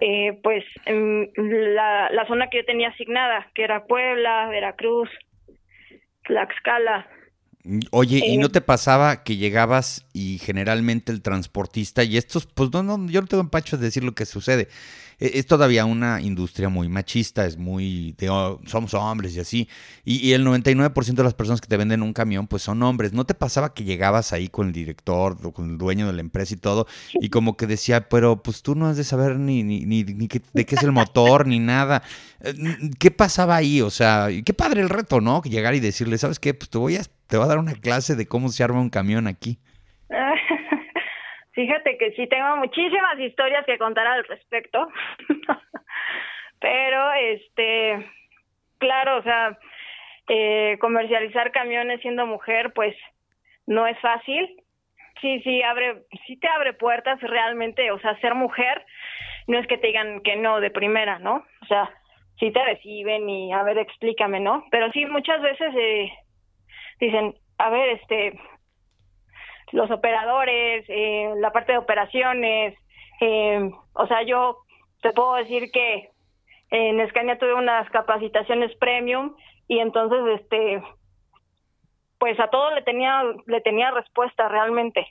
eh, 0.00 0.38
pues 0.42 0.64
la, 0.86 2.10
la 2.10 2.26
zona 2.26 2.48
que 2.48 2.58
yo 2.58 2.64
tenía 2.64 2.88
asignada, 2.88 3.50
que 3.54 3.64
era 3.64 3.86
Puebla, 3.86 4.48
Veracruz, 4.48 5.10
Tlaxcala, 6.24 7.08
Oye, 7.90 8.22
¿y 8.26 8.38
no 8.38 8.48
te 8.48 8.62
pasaba 8.62 9.22
que 9.22 9.36
llegabas 9.36 10.06
y 10.14 10.38
generalmente 10.38 11.12
el 11.12 11.20
transportista, 11.20 12.02
y 12.02 12.16
estos, 12.16 12.46
pues 12.46 12.70
no, 12.72 12.82
no, 12.82 13.06
yo 13.10 13.20
no 13.20 13.26
tengo 13.26 13.42
empacho 13.42 13.76
de 13.76 13.84
decir 13.84 14.02
lo 14.02 14.14
que 14.14 14.24
sucede, 14.24 14.68
e, 15.18 15.32
es 15.34 15.44
todavía 15.44 15.84
una 15.84 16.22
industria 16.22 16.70
muy 16.70 16.88
machista, 16.88 17.44
es 17.44 17.58
muy 17.58 18.14
de 18.16 18.30
oh, 18.30 18.62
somos 18.64 18.94
hombres 18.94 19.36
y 19.36 19.40
así, 19.40 19.68
y, 20.06 20.26
y 20.26 20.32
el 20.32 20.46
99% 20.46 21.14
de 21.14 21.22
las 21.22 21.34
personas 21.34 21.60
que 21.60 21.68
te 21.68 21.76
venden 21.76 22.00
un 22.02 22.14
camión, 22.14 22.46
pues 22.46 22.62
son 22.62 22.82
hombres. 22.82 23.12
¿No 23.12 23.26
te 23.26 23.34
pasaba 23.34 23.74
que 23.74 23.84
llegabas 23.84 24.32
ahí 24.32 24.48
con 24.48 24.68
el 24.68 24.72
director 24.72 25.36
o 25.42 25.52
con 25.52 25.68
el 25.68 25.76
dueño 25.76 26.06
de 26.06 26.14
la 26.14 26.20
empresa 26.20 26.54
y 26.54 26.56
todo, 26.56 26.86
y 27.20 27.28
como 27.28 27.58
que 27.58 27.66
decía, 27.66 28.08
pero 28.08 28.42
pues 28.42 28.62
tú 28.62 28.74
no 28.74 28.86
has 28.86 28.96
de 28.96 29.04
saber 29.04 29.38
ni, 29.38 29.62
ni, 29.64 29.84
ni, 29.84 30.04
ni 30.04 30.28
qué, 30.28 30.40
de 30.54 30.64
qué 30.64 30.76
es 30.76 30.82
el 30.82 30.92
motor, 30.92 31.46
ni 31.46 31.58
nada? 31.58 32.02
¿Qué 32.98 33.10
pasaba 33.10 33.56
ahí? 33.56 33.82
O 33.82 33.90
sea, 33.90 34.28
qué 34.46 34.54
padre 34.54 34.80
el 34.80 34.88
reto, 34.88 35.20
¿no? 35.20 35.42
Llegar 35.42 35.74
y 35.74 35.80
decirle, 35.80 36.16
¿sabes 36.16 36.38
qué? 36.38 36.54
Pues 36.54 36.70
te 36.70 36.78
voy 36.78 36.96
a 36.96 37.02
te 37.30 37.36
voy 37.36 37.46
a 37.46 37.48
dar 37.48 37.58
una 37.58 37.74
clase 37.74 38.16
de 38.16 38.26
cómo 38.26 38.48
se 38.48 38.64
arma 38.64 38.80
un 38.80 38.90
camión 38.90 39.28
aquí. 39.28 39.58
Fíjate 41.52 41.96
que 41.96 42.12
sí 42.12 42.26
tengo 42.26 42.56
muchísimas 42.56 43.18
historias 43.18 43.64
que 43.66 43.78
contar 43.78 44.06
al 44.06 44.24
respecto. 44.24 44.88
Pero 46.60 47.12
este, 47.12 48.06
claro, 48.78 49.18
o 49.18 49.22
sea, 49.22 49.58
eh, 50.28 50.76
comercializar 50.80 51.52
camiones 51.52 52.00
siendo 52.00 52.26
mujer, 52.26 52.72
pues 52.74 52.96
no 53.66 53.86
es 53.86 53.98
fácil. 54.00 54.62
Sí, 55.20 55.40
sí 55.42 55.62
abre, 55.62 56.02
sí 56.26 56.36
te 56.36 56.48
abre 56.48 56.72
puertas 56.72 57.20
realmente, 57.20 57.90
o 57.92 58.00
sea, 58.00 58.18
ser 58.20 58.34
mujer 58.34 58.84
no 59.46 59.58
es 59.58 59.66
que 59.66 59.78
te 59.78 59.88
digan 59.88 60.22
que 60.22 60.36
no 60.36 60.60
de 60.60 60.70
primera, 60.70 61.18
¿no? 61.18 61.44
O 61.62 61.66
sea, 61.66 61.90
sí 62.38 62.50
te 62.50 62.64
reciben 62.64 63.28
y 63.28 63.52
a 63.52 63.62
ver, 63.62 63.78
explícame, 63.78 64.40
¿no? 64.40 64.64
Pero 64.70 64.90
sí 64.92 65.04
muchas 65.06 65.42
veces 65.42 65.74
eh, 65.76 66.10
dicen, 67.00 67.34
a 67.58 67.70
ver, 67.70 67.88
este, 67.90 68.38
los 69.72 69.90
operadores, 69.90 70.84
eh, 70.88 71.32
la 71.36 71.50
parte 71.50 71.72
de 71.72 71.78
operaciones, 71.78 72.74
eh, 73.20 73.70
o 73.94 74.06
sea, 74.06 74.22
yo 74.22 74.58
te 75.02 75.12
puedo 75.12 75.34
decir 75.34 75.70
que 75.72 76.10
en 76.70 77.00
Escania 77.00 77.38
tuve 77.38 77.54
unas 77.54 77.88
capacitaciones 77.90 78.74
premium 78.76 79.34
y 79.66 79.78
entonces, 79.78 80.40
este, 80.40 80.82
pues 82.18 82.38
a 82.38 82.48
todo 82.48 82.74
le 82.74 82.82
tenía, 82.82 83.22
le 83.46 83.60
tenía 83.60 83.90
respuesta 83.90 84.48
realmente. 84.48 85.06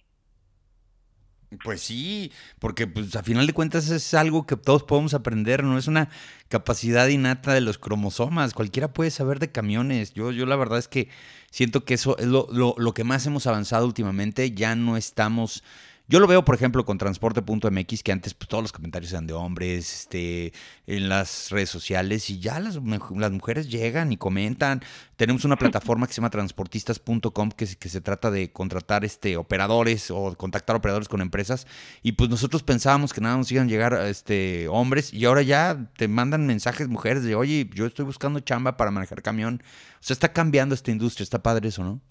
Pues 1.63 1.81
sí, 1.81 2.31
porque 2.59 2.85
pues 2.85 3.15
a 3.15 3.23
final 3.23 3.47
de 3.47 3.53
cuentas 3.53 3.89
es 3.89 4.13
algo 4.13 4.45
que 4.45 4.55
todos 4.55 4.83
podemos 4.83 5.15
aprender, 5.15 5.63
no 5.63 5.79
es 5.79 5.87
una 5.87 6.09
capacidad 6.47 7.07
innata 7.07 7.55
de 7.55 7.61
los 7.61 7.79
cromosomas, 7.79 8.53
cualquiera 8.53 8.93
puede 8.93 9.09
saber 9.09 9.39
de 9.39 9.51
camiones. 9.51 10.13
Yo, 10.13 10.31
yo 10.31 10.45
la 10.45 10.55
verdad 10.55 10.77
es 10.77 10.87
que 10.87 11.09
siento 11.49 11.85
que 11.85 11.95
eso 11.95 12.15
es 12.19 12.27
lo, 12.27 12.47
lo, 12.51 12.75
lo 12.77 12.93
que 12.93 13.03
más 13.03 13.25
hemos 13.25 13.47
avanzado 13.47 13.87
últimamente, 13.87 14.51
ya 14.51 14.75
no 14.75 14.95
estamos 14.95 15.63
yo 16.09 16.19
lo 16.19 16.25
veo, 16.25 16.43
por 16.43 16.55
ejemplo, 16.55 16.83
con 16.85 16.97
transporte.mx, 16.97 18.01
que 18.01 18.11
antes 18.11 18.33
pues, 18.33 18.47
todos 18.47 18.63
los 18.63 18.71
comentarios 18.71 19.11
eran 19.11 19.27
de 19.27 19.33
hombres, 19.33 19.93
este, 19.93 20.53
en 20.87 21.07
las 21.07 21.51
redes 21.51 21.69
sociales, 21.69 22.31
y 22.31 22.39
ya 22.39 22.59
las, 22.59 22.79
las 23.15 23.31
mujeres 23.31 23.69
llegan 23.69 24.11
y 24.11 24.17
comentan. 24.17 24.81
Tenemos 25.17 25.45
una 25.45 25.55
plataforma 25.55 26.07
que 26.07 26.13
se 26.13 26.21
llama 26.21 26.31
transportistas.com, 26.31 27.51
que, 27.51 27.67
que 27.79 27.89
se 27.89 28.01
trata 28.01 28.31
de 28.31 28.51
contratar 28.51 29.05
este, 29.05 29.37
operadores 29.37 30.09
o 30.09 30.35
contactar 30.35 30.75
operadores 30.75 31.07
con 31.07 31.21
empresas. 31.21 31.67
Y 32.01 32.13
pues 32.13 32.27
nosotros 32.31 32.63
pensábamos 32.63 33.13
que 33.13 33.21
nada 33.21 33.37
nos 33.37 33.51
iban 33.51 33.67
a 33.67 33.69
llegar 33.69 33.93
este, 34.07 34.67
hombres, 34.67 35.13
y 35.13 35.25
ahora 35.25 35.43
ya 35.43 35.77
te 35.95 36.07
mandan 36.07 36.47
mensajes 36.47 36.87
mujeres 36.87 37.23
de, 37.23 37.35
oye, 37.35 37.69
yo 37.75 37.85
estoy 37.85 38.05
buscando 38.05 38.39
chamba 38.39 38.77
para 38.77 38.89
manejar 38.89 39.21
camión. 39.21 39.61
O 39.99 40.01
sea, 40.03 40.15
está 40.15 40.33
cambiando 40.33 40.73
esta 40.73 40.89
industria, 40.89 41.23
está 41.23 41.43
padre 41.43 41.67
eso, 41.67 41.83
¿no? 41.83 42.01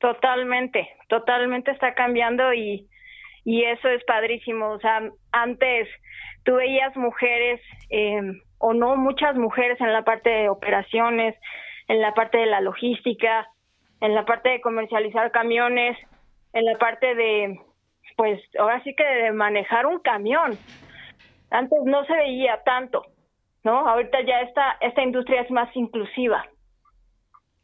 Totalmente, 0.00 0.88
totalmente 1.08 1.70
está 1.70 1.94
cambiando 1.94 2.52
y 2.52 2.88
y 3.48 3.64
eso 3.64 3.88
es 3.88 4.04
padrísimo. 4.04 4.68
O 4.72 4.78
sea, 4.78 5.00
antes 5.32 5.88
tú 6.44 6.56
veías 6.56 6.94
mujeres 6.98 7.62
eh, 7.88 8.20
o 8.58 8.74
no 8.74 8.94
muchas 8.96 9.36
mujeres 9.36 9.80
en 9.80 9.90
la 9.90 10.04
parte 10.04 10.28
de 10.28 10.50
operaciones, 10.50 11.34
en 11.86 12.02
la 12.02 12.12
parte 12.12 12.36
de 12.36 12.44
la 12.44 12.60
logística, 12.60 13.48
en 14.02 14.14
la 14.14 14.26
parte 14.26 14.50
de 14.50 14.60
comercializar 14.60 15.30
camiones, 15.30 15.96
en 16.52 16.66
la 16.66 16.76
parte 16.76 17.14
de, 17.14 17.58
pues 18.18 18.38
ahora 18.58 18.82
sí 18.84 18.94
que 18.94 19.02
de 19.02 19.32
manejar 19.32 19.86
un 19.86 20.00
camión. 20.00 20.58
Antes 21.50 21.78
no 21.84 22.04
se 22.04 22.12
veía 22.12 22.62
tanto, 22.64 23.06
¿no? 23.64 23.88
Ahorita 23.88 24.20
ya 24.26 24.42
esta, 24.42 24.76
esta 24.82 25.00
industria 25.00 25.40
es 25.40 25.50
más 25.50 25.74
inclusiva 25.74 26.44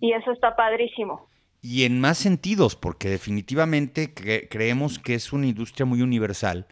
y 0.00 0.14
eso 0.14 0.32
está 0.32 0.56
padrísimo 0.56 1.28
y 1.64 1.84
en 1.84 1.98
más 1.98 2.18
sentidos, 2.18 2.76
porque 2.76 3.08
definitivamente 3.08 4.12
creemos 4.12 4.98
que 4.98 5.14
es 5.14 5.32
una 5.32 5.46
industria 5.46 5.86
muy 5.86 6.02
universal, 6.02 6.66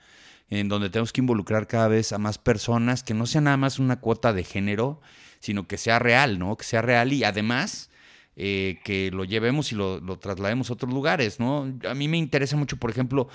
en 0.51 0.69
donde 0.69 0.91
tenemos 0.91 1.15
que 1.15 1.23
involucrar 1.23 1.67
cada 1.67 1.89
vez 1.89 2.13
a 2.13 2.19
más 2.19 2.37
personas, 2.37 3.03
que 3.03 3.15
no 3.15 3.25
sea 3.25 3.41
nada 3.41 3.57
más 3.57 3.79
una 3.79 4.01
cuota 4.01 4.35
de 4.35 4.45
género, 4.45 5.01
sino 5.41 5.67
que 5.67 5.79
sea 5.79 5.99
real, 5.99 6.39
¿no? 6.39 6.59
Que 6.59 6.65
sea 6.65 6.83
real 6.83 7.11
y 7.15 7.25
además 7.25 7.89
eh, 8.37 8.81
que 8.85 9.11
lo 9.11 9.25
llevemos 9.25 9.73
y 9.73 9.77
lo, 9.77 9.99
lo, 9.99 10.19
traslademos 10.19 10.69
a 10.69 10.75
otros 10.75 10.93
lugares, 10.93 11.41
¿no? 11.41 11.73
A 11.89 11.95
mí 11.95 12.07
me 12.07 12.19
interesa 12.19 12.59
mucho, 12.59 12.77
por 12.77 12.91
ejemplo, 12.91 13.29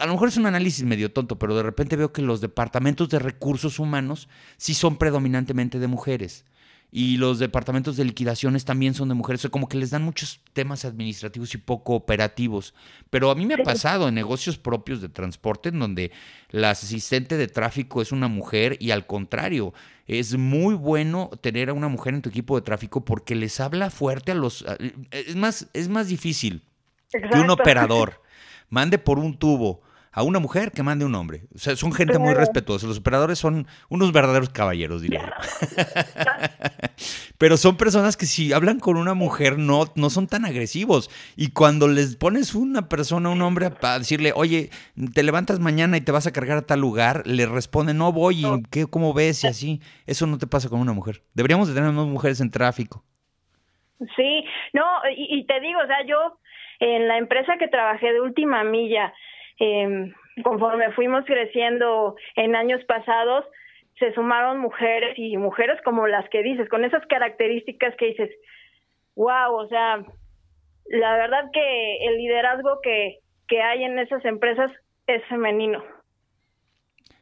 a 0.00 0.06
lo 0.06 0.12
mejor 0.12 0.26
es 0.26 0.36
un 0.38 0.46
análisis 0.46 0.84
medio 0.84 1.12
tonto, 1.12 1.38
pero 1.38 1.54
de 1.54 1.62
repente 1.62 1.94
veo 1.94 2.12
que 2.12 2.20
los 2.20 2.40
departamentos 2.40 3.10
de 3.10 3.20
recursos 3.20 3.78
humanos 3.78 4.28
sí 4.56 4.74
son 4.74 4.96
predominantemente 4.96 5.78
de 5.78 5.86
mujeres 5.86 6.44
y 6.92 7.16
los 7.16 7.38
departamentos 7.38 7.96
de 7.96 8.04
liquidaciones 8.04 8.64
también 8.64 8.94
son 8.94 9.08
de 9.08 9.14
mujeres, 9.14 9.44
o 9.44 9.50
como 9.50 9.68
que 9.68 9.76
les 9.76 9.90
dan 9.90 10.02
muchos 10.02 10.40
temas 10.52 10.84
administrativos 10.84 11.54
y 11.54 11.58
poco 11.58 11.94
operativos. 11.94 12.74
Pero 13.10 13.30
a 13.30 13.34
mí 13.34 13.44
me 13.44 13.54
ha 13.54 13.58
pasado 13.58 14.08
en 14.08 14.14
negocios 14.14 14.56
propios 14.56 15.00
de 15.00 15.08
transporte 15.08 15.68
en 15.70 15.78
donde 15.78 16.12
la 16.50 16.70
asistente 16.70 17.36
de 17.36 17.48
tráfico 17.48 18.00
es 18.00 18.12
una 18.12 18.28
mujer 18.28 18.76
y 18.80 18.92
al 18.92 19.06
contrario, 19.06 19.74
es 20.06 20.36
muy 20.36 20.74
bueno 20.74 21.30
tener 21.40 21.68
a 21.68 21.72
una 21.74 21.88
mujer 21.88 22.14
en 22.14 22.22
tu 22.22 22.28
equipo 22.28 22.56
de 22.56 22.64
tráfico 22.64 23.04
porque 23.04 23.34
les 23.34 23.58
habla 23.60 23.90
fuerte 23.90 24.32
a 24.32 24.36
los... 24.36 24.64
Es 25.10 25.36
más, 25.36 25.68
es 25.72 25.88
más 25.88 26.08
difícil 26.08 26.62
que 27.10 27.38
un 27.38 27.50
operador 27.50 28.22
mande 28.70 28.98
por 28.98 29.18
un 29.18 29.36
tubo 29.36 29.82
a 30.16 30.22
una 30.22 30.38
mujer 30.38 30.72
que 30.72 30.82
mande 30.82 31.04
un 31.04 31.14
hombre. 31.14 31.42
O 31.54 31.58
sea, 31.58 31.76
son 31.76 31.92
gente 31.92 32.18
muy 32.18 32.32
respetuosa. 32.32 32.86
Los 32.86 33.00
operadores 33.00 33.38
son 33.38 33.66
unos 33.90 34.12
verdaderos 34.12 34.48
caballeros, 34.48 35.02
diría 35.02 35.34
Pero 37.38 37.58
son 37.58 37.76
personas 37.76 38.16
que 38.16 38.24
si 38.24 38.54
hablan 38.54 38.80
con 38.80 38.96
una 38.96 39.12
mujer 39.12 39.58
no, 39.58 39.84
no 39.94 40.08
son 40.08 40.26
tan 40.26 40.46
agresivos. 40.46 41.10
Y 41.36 41.52
cuando 41.52 41.86
les 41.86 42.16
pones 42.16 42.54
una 42.54 42.88
persona, 42.88 43.28
un 43.28 43.42
hombre, 43.42 43.68
para 43.68 43.98
decirle, 43.98 44.32
oye, 44.34 44.70
te 45.12 45.22
levantas 45.22 45.60
mañana 45.60 45.98
y 45.98 46.00
te 46.00 46.12
vas 46.12 46.26
a 46.26 46.32
cargar 46.32 46.56
a 46.56 46.66
tal 46.66 46.80
lugar, 46.80 47.26
le 47.26 47.44
responde, 47.44 47.92
no 47.92 48.10
voy, 48.10 48.46
y 48.46 48.62
¿qué, 48.70 48.86
¿cómo 48.86 49.12
ves? 49.12 49.44
Y 49.44 49.48
así. 49.48 49.80
Eso 50.06 50.26
no 50.26 50.38
te 50.38 50.46
pasa 50.46 50.70
con 50.70 50.80
una 50.80 50.94
mujer. 50.94 51.20
Deberíamos 51.34 51.68
de 51.68 51.74
tener 51.74 51.92
más 51.92 52.06
mujeres 52.06 52.40
en 52.40 52.50
tráfico. 52.50 53.04
Sí, 54.16 54.44
no, 54.72 54.82
y, 55.14 55.40
y 55.40 55.46
te 55.46 55.60
digo, 55.60 55.78
o 55.78 55.86
sea, 55.86 56.06
yo 56.06 56.38
en 56.80 57.08
la 57.08 57.18
empresa 57.18 57.56
que 57.58 57.68
trabajé 57.68 58.12
de 58.12 58.20
última 58.20 58.64
milla, 58.64 59.12
eh, 59.58 60.12
conforme 60.42 60.92
fuimos 60.92 61.24
creciendo 61.24 62.16
en 62.36 62.56
años 62.56 62.84
pasados, 62.84 63.44
se 63.98 64.12
sumaron 64.12 64.58
mujeres 64.58 65.18
y 65.18 65.36
mujeres 65.36 65.80
como 65.84 66.06
las 66.06 66.28
que 66.28 66.42
dices, 66.42 66.68
con 66.68 66.84
esas 66.84 67.04
características 67.06 67.94
que 67.96 68.06
dices, 68.06 68.30
wow, 69.14 69.54
o 69.54 69.66
sea, 69.68 70.04
la 70.86 71.16
verdad 71.16 71.50
que 71.52 72.06
el 72.06 72.18
liderazgo 72.18 72.80
que, 72.82 73.20
que 73.48 73.62
hay 73.62 73.84
en 73.84 73.98
esas 73.98 74.24
empresas 74.24 74.70
es 75.06 75.24
femenino. 75.26 75.82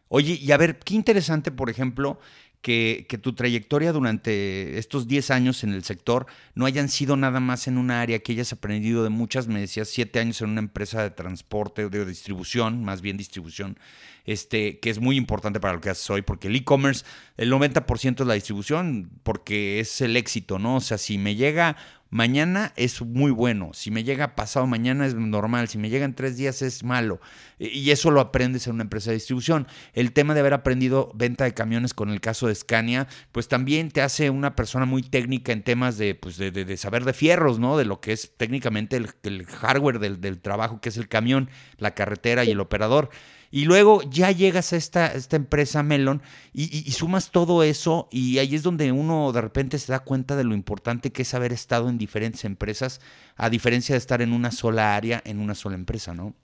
Oye, 0.09 0.37
y 0.41 0.53
a 0.53 0.57
ver, 0.57 0.76
qué 0.85 0.95
interesante, 0.95 1.50
por 1.50 1.71
ejemplo, 1.71 2.19
que, 2.64 3.18
tu 3.23 3.35
trayectoria 3.35 3.92
durante 3.92 4.78
estos 4.78 5.06
10 5.06 5.30
años 5.30 5.64
en 5.64 5.75
el 5.75 5.85
sector 5.85 6.26
no 6.54 6.64
hayan 6.64 6.88
sido 6.88 7.14
nada 7.14 7.38
más 7.38 7.68
en 7.68 7.76
un 7.76 7.90
área 7.90 8.21
que 8.21 8.33
hayas 8.33 8.54
aprendido 8.54 9.04
de 9.04 9.11
muchas, 9.11 9.49
me 9.49 9.61
decías, 9.61 9.88
7 9.88 10.18
años 10.18 10.40
en 10.40 10.49
una 10.49 10.61
empresa 10.61 11.02
de 11.02 11.11
transporte, 11.11 11.90
de 11.90 12.06
distribución, 12.06 12.83
más 12.83 13.02
bien 13.02 13.18
distribución, 13.18 13.78
este, 14.25 14.78
que 14.80 14.88
es 14.88 14.99
muy 14.99 15.16
importante 15.18 15.61
para 15.61 15.75
lo 15.75 15.83
que 15.83 15.90
haces 15.90 16.09
hoy, 16.09 16.23
porque 16.23 16.49
el 16.49 16.56
e-commerce, 16.56 17.04
el 17.37 17.52
90% 17.52 18.23
es 18.23 18.26
la 18.26 18.35
distribución, 18.35 19.11
porque 19.23 19.78
es 19.80 20.00
el 20.00 20.16
éxito, 20.16 20.59
¿no? 20.59 20.76
O 20.76 20.80
sea, 20.80 20.97
si 20.97 21.18
me 21.18 21.35
llega 21.35 21.76
mañana 22.14 22.73
es 22.76 23.02
muy 23.02 23.33
bueno, 23.33 23.71
si 23.73 23.90
me 23.90 24.04
llega 24.04 24.37
pasado 24.37 24.68
mañana 24.68 25.04
es 25.04 25.16
normal, 25.16 25.66
si 25.66 25.78
me 25.78 25.90
llega 25.90 26.04
en 26.04 26.14
tres 26.14 26.37
días 26.37 26.62
es 26.62 26.85
malo. 26.85 27.21
Y 27.59 27.90
eso 27.90 28.12
lo 28.12 28.21
aprendes 28.21 28.68
en 28.68 28.75
una 28.75 28.85
empresa 28.85 29.11
de 29.11 29.16
distribución. 29.16 29.66
El 29.94 30.12
tema 30.12 30.33
de 30.33 30.38
haber 30.38 30.54
aprendido 30.54 31.11
venta 31.12 31.42
de 31.42 31.54
camiones 31.54 31.92
con 31.92 32.11
el 32.11 32.21
caso 32.21 32.47
de 32.47 32.54
Scania, 32.54 33.09
pues 33.33 33.49
también 33.49 33.90
te 33.90 34.00
hace 34.00 34.30
una 34.30 34.54
persona 34.54 34.87
muy 34.87 35.02
técnica 35.02 35.50
en 35.50 35.64
temas 35.64 35.99
de, 35.99 36.14
pues 36.14 36.37
de, 36.37 36.76
saber 36.76 37.04
de 37.04 37.14
fierros, 37.14 37.59
¿no? 37.59 37.76
De 37.76 37.85
lo 37.85 38.00
que 38.00 38.12
es 38.12 38.30
técnicamente 38.37 38.97
el, 38.97 39.47
hardware 39.47 39.99
del, 39.99 40.21
del 40.21 40.40
trabajo, 40.40 40.80
que 40.80 40.90
es 40.90 40.97
el 40.97 41.09
camión, 41.09 41.50
la 41.78 41.94
carretera 41.94 42.44
y 42.44 42.52
el 42.52 42.61
operador. 42.61 43.11
Y 43.54 43.66
luego 43.66 44.00
ya 44.11 44.32
llegas 44.32 44.73
a 44.73 44.76
esta, 44.76 45.06
esta 45.06 45.37
empresa 45.37 45.84
Melon 45.84 46.23
y, 46.52 46.90
sumas 46.90 47.30
todo 47.30 47.62
eso 47.62 48.08
y 48.11 48.40
ahí 48.40 48.56
es 48.56 48.64
donde 48.64 48.90
uno 48.90 49.30
de 49.30 49.40
repente 49.40 49.78
se 49.78 49.92
da 49.92 50.00
cuenta 50.00 50.34
de 50.34 50.42
lo 50.42 50.54
importante 50.54 51.12
que 51.12 51.23
es 51.23 51.34
haber 51.34 51.52
estado 51.52 51.88
en 51.88 51.96
diferentes 51.96 52.44
empresas, 52.44 53.00
a 53.37 53.49
diferencia 53.50 53.94
de 53.94 53.99
estar 53.99 54.23
en 54.23 54.32
una 54.32 54.50
sola 54.50 54.96
área, 54.96 55.23
en 55.25 55.38
una 55.38 55.54
sola 55.54 55.76
empresa, 55.76 56.14
¿no? 56.14 56.34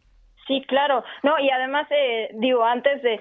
Sí, 0.47 0.64
claro. 0.69 1.02
No, 1.25 1.37
y 1.40 1.50
además, 1.50 1.88
eh, 1.90 2.31
digo, 2.35 2.62
antes 2.64 3.02
de, 3.02 3.19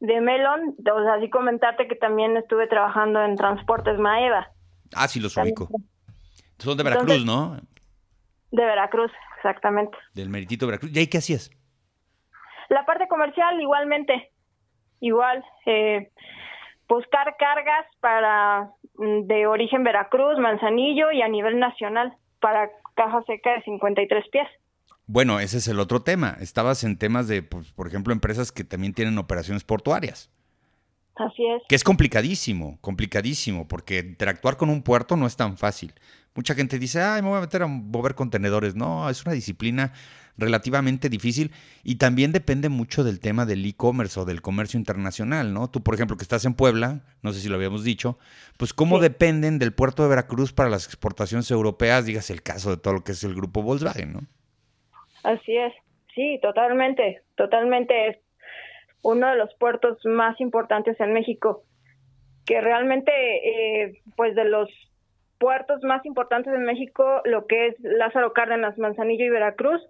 de 0.00 0.20
Melon, 0.20 0.74
o 0.80 1.02
sea, 1.04 1.14
así 1.14 1.30
comentarte 1.30 1.86
que 1.86 1.94
también 1.94 2.36
estuve 2.36 2.66
trabajando 2.66 3.22
en 3.22 3.36
Transportes 3.36 4.00
Maeva. 4.00 4.50
Ah, 4.96 5.06
sí, 5.06 5.20
los 5.20 5.36
ubico. 5.36 5.68
Son 6.58 6.76
de 6.76 6.82
Veracruz, 6.82 7.24
¿no? 7.24 7.56
De 8.50 8.64
Veracruz, 8.64 9.12
exactamente. 9.36 9.96
Del 10.12 10.28
Meritito 10.28 10.66
Veracruz. 10.66 10.90
¿Y 10.92 10.98
ahí 10.98 11.06
qué 11.06 11.18
hacías? 11.18 11.52
La 12.72 12.86
parte 12.86 13.06
comercial 13.06 13.60
igualmente, 13.60 14.32
igual, 15.00 15.44
eh, 15.66 16.10
buscar 16.88 17.36
cargas 17.38 17.84
para 18.00 18.70
mm, 18.96 19.26
de 19.26 19.46
origen 19.46 19.84
Veracruz, 19.84 20.38
Manzanillo 20.38 21.12
y 21.12 21.20
a 21.20 21.28
nivel 21.28 21.58
nacional 21.58 22.14
para 22.40 22.70
caja 22.94 23.22
seca 23.26 23.52
de 23.52 23.62
53 23.64 24.24
pies. 24.30 24.48
Bueno, 25.06 25.38
ese 25.38 25.58
es 25.58 25.68
el 25.68 25.80
otro 25.80 26.00
tema. 26.00 26.38
Estabas 26.40 26.82
en 26.82 26.96
temas 26.96 27.28
de, 27.28 27.42
pues, 27.42 27.72
por 27.72 27.88
ejemplo, 27.88 28.14
empresas 28.14 28.52
que 28.52 28.64
también 28.64 28.94
tienen 28.94 29.18
operaciones 29.18 29.64
portuarias. 29.64 30.31
Así 31.22 31.46
es. 31.46 31.62
Que 31.68 31.74
es 31.74 31.84
complicadísimo, 31.84 32.78
complicadísimo, 32.80 33.68
porque 33.68 33.98
interactuar 33.98 34.56
con 34.56 34.70
un 34.70 34.82
puerto 34.82 35.16
no 35.16 35.26
es 35.26 35.36
tan 35.36 35.56
fácil. 35.56 35.92
Mucha 36.34 36.54
gente 36.54 36.78
dice, 36.78 37.00
ay, 37.02 37.22
me 37.22 37.28
voy 37.28 37.38
a 37.38 37.42
meter 37.42 37.62
a 37.62 37.66
mover 37.66 38.14
contenedores. 38.14 38.74
No, 38.74 39.08
es 39.08 39.24
una 39.24 39.34
disciplina 39.34 39.92
relativamente 40.38 41.10
difícil 41.10 41.52
y 41.84 41.96
también 41.96 42.32
depende 42.32 42.70
mucho 42.70 43.04
del 43.04 43.20
tema 43.20 43.44
del 43.44 43.64
e-commerce 43.66 44.18
o 44.18 44.24
del 44.24 44.40
comercio 44.40 44.78
internacional, 44.78 45.52
¿no? 45.52 45.70
Tú, 45.70 45.82
por 45.82 45.94
ejemplo, 45.94 46.16
que 46.16 46.22
estás 46.22 46.44
en 46.46 46.54
Puebla, 46.54 47.02
no 47.22 47.32
sé 47.32 47.40
si 47.40 47.48
lo 47.50 47.56
habíamos 47.56 47.84
dicho, 47.84 48.18
pues 48.56 48.72
cómo 48.72 48.98
dependen 48.98 49.58
del 49.58 49.74
puerto 49.74 50.02
de 50.02 50.08
Veracruz 50.08 50.52
para 50.54 50.70
las 50.70 50.86
exportaciones 50.86 51.50
europeas, 51.50 52.06
digas 52.06 52.30
el 52.30 52.42
caso 52.42 52.70
de 52.70 52.78
todo 52.78 52.94
lo 52.94 53.04
que 53.04 53.12
es 53.12 53.22
el 53.24 53.34
grupo 53.34 53.62
Volkswagen, 53.62 54.14
¿no? 54.14 54.20
Así 55.22 55.54
es, 55.54 55.72
sí, 56.14 56.38
totalmente, 56.40 57.22
totalmente 57.36 58.08
es 58.08 58.16
uno 59.02 59.28
de 59.28 59.36
los 59.36 59.52
puertos 59.54 59.98
más 60.04 60.40
importantes 60.40 60.98
en 61.00 61.12
México, 61.12 61.64
que 62.46 62.60
realmente, 62.60 63.12
eh, 63.12 64.02
pues 64.16 64.34
de 64.34 64.44
los 64.44 64.68
puertos 65.38 65.82
más 65.82 66.04
importantes 66.06 66.54
en 66.54 66.62
México, 66.62 67.20
lo 67.24 67.46
que 67.46 67.68
es 67.68 67.76
Lázaro 67.80 68.32
Cárdenas, 68.32 68.78
Manzanillo 68.78 69.24
y 69.24 69.30
Veracruz, 69.30 69.82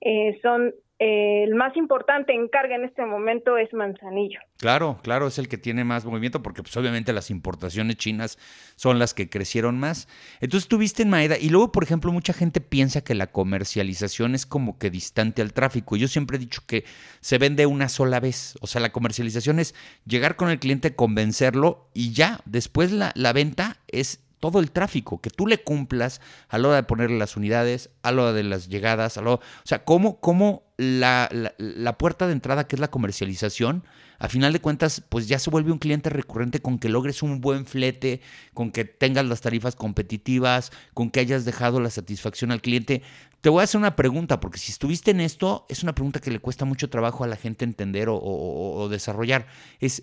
eh, 0.00 0.38
son 0.42 0.74
el 0.98 1.54
más 1.56 1.76
importante 1.76 2.32
en 2.32 2.48
carga 2.48 2.76
en 2.76 2.84
este 2.84 3.04
momento 3.04 3.58
es 3.58 3.72
Manzanillo. 3.72 4.38
Claro, 4.58 5.00
claro, 5.02 5.26
es 5.26 5.38
el 5.38 5.48
que 5.48 5.58
tiene 5.58 5.84
más 5.84 6.04
movimiento 6.04 6.42
porque 6.42 6.62
pues 6.62 6.76
obviamente 6.76 7.12
las 7.12 7.30
importaciones 7.30 7.96
chinas 7.96 8.38
son 8.76 8.98
las 8.98 9.12
que 9.12 9.28
crecieron 9.28 9.78
más. 9.78 10.08
Entonces 10.40 10.68
tuviste 10.68 11.02
en 11.02 11.10
Maeda 11.10 11.36
y 11.38 11.48
luego, 11.48 11.72
por 11.72 11.82
ejemplo, 11.82 12.12
mucha 12.12 12.32
gente 12.32 12.60
piensa 12.60 13.02
que 13.02 13.14
la 13.14 13.26
comercialización 13.26 14.34
es 14.34 14.46
como 14.46 14.78
que 14.78 14.90
distante 14.90 15.42
al 15.42 15.52
tráfico. 15.52 15.96
Yo 15.96 16.08
siempre 16.08 16.36
he 16.36 16.40
dicho 16.40 16.62
que 16.66 16.84
se 17.20 17.38
vende 17.38 17.66
una 17.66 17.88
sola 17.88 18.20
vez. 18.20 18.56
O 18.60 18.66
sea, 18.66 18.80
la 18.80 18.92
comercialización 18.92 19.58
es 19.58 19.74
llegar 20.06 20.36
con 20.36 20.48
el 20.48 20.60
cliente, 20.60 20.94
convencerlo 20.94 21.90
y 21.92 22.12
ya, 22.12 22.40
después 22.44 22.92
la, 22.92 23.12
la 23.16 23.32
venta 23.32 23.78
es 23.88 24.23
todo 24.44 24.60
el 24.60 24.72
tráfico, 24.72 25.22
que 25.22 25.30
tú 25.30 25.46
le 25.46 25.62
cumplas 25.62 26.20
a 26.50 26.58
la 26.58 26.68
hora 26.68 26.76
de 26.76 26.82
ponerle 26.82 27.16
las 27.16 27.34
unidades, 27.34 27.88
a 28.02 28.12
la 28.12 28.24
hora 28.24 28.32
de 28.34 28.42
las 28.42 28.68
llegadas, 28.68 29.16
a 29.16 29.22
lo, 29.22 29.36
o 29.36 29.40
sea, 29.64 29.86
cómo, 29.86 30.20
cómo 30.20 30.64
la, 30.76 31.30
la, 31.56 31.96
puerta 31.96 32.26
de 32.26 32.34
entrada, 32.34 32.66
que 32.66 32.76
es 32.76 32.80
la 32.80 32.90
comercialización, 32.90 33.84
a 34.18 34.28
final 34.28 34.52
de 34.52 34.60
cuentas, 34.60 35.02
pues 35.08 35.28
ya 35.28 35.38
se 35.38 35.48
vuelve 35.48 35.72
un 35.72 35.78
cliente 35.78 36.10
recurrente 36.10 36.60
con 36.60 36.78
que 36.78 36.90
logres 36.90 37.22
un 37.22 37.40
buen 37.40 37.64
flete, 37.64 38.20
con 38.52 38.70
que 38.70 38.84
tengas 38.84 39.24
las 39.24 39.40
tarifas 39.40 39.76
competitivas, 39.76 40.72
con 40.92 41.10
que 41.10 41.20
hayas 41.20 41.46
dejado 41.46 41.80
la 41.80 41.88
satisfacción 41.88 42.52
al 42.52 42.60
cliente. 42.60 43.00
Te 43.40 43.48
voy 43.48 43.62
a 43.62 43.64
hacer 43.64 43.78
una 43.78 43.96
pregunta, 43.96 44.40
porque 44.40 44.58
si 44.58 44.72
estuviste 44.72 45.12
en 45.12 45.22
esto, 45.22 45.64
es 45.70 45.82
una 45.82 45.94
pregunta 45.94 46.20
que 46.20 46.30
le 46.30 46.38
cuesta 46.38 46.66
mucho 46.66 46.90
trabajo 46.90 47.24
a 47.24 47.28
la 47.28 47.36
gente 47.36 47.64
entender 47.64 48.08
o 48.10 48.88
desarrollar. 48.90 49.46
Es, 49.80 50.02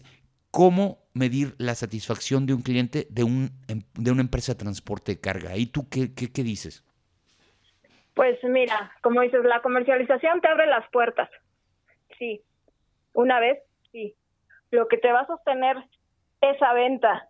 cómo 0.52 1.01
medir 1.14 1.56
la 1.58 1.76
satisfacción 1.76 2.46
de 2.46 2.54
un 2.54 2.62
cliente 2.62 3.08
de, 3.10 3.24
un, 3.24 3.52
em, 3.68 3.84
de 3.94 4.12
una 4.12 4.22
empresa 4.22 4.54
de 4.54 4.60
transporte 4.60 5.14
de 5.14 5.20
carga. 5.20 5.56
¿Y 5.58 5.66
tú 5.66 5.88
qué, 5.90 6.14
qué, 6.14 6.32
qué 6.32 6.44
dices? 6.44 6.84
Pues 8.14 8.38
mira, 8.44 8.92
como 9.02 9.22
dices, 9.22 9.44
la 9.44 9.62
comercialización 9.62 10.42
te 10.42 10.48
abre 10.48 10.68
las 10.68 10.90
puertas. 10.92 11.30
Sí, 12.18 12.42
una 13.14 13.40
vez, 13.40 13.60
sí. 13.92 14.16
Lo 14.70 14.88
que 14.88 14.98
te 14.98 15.12
va 15.12 15.22
a 15.22 15.28
sostener 15.28 15.78
esa 16.42 16.74
venta 16.74 17.28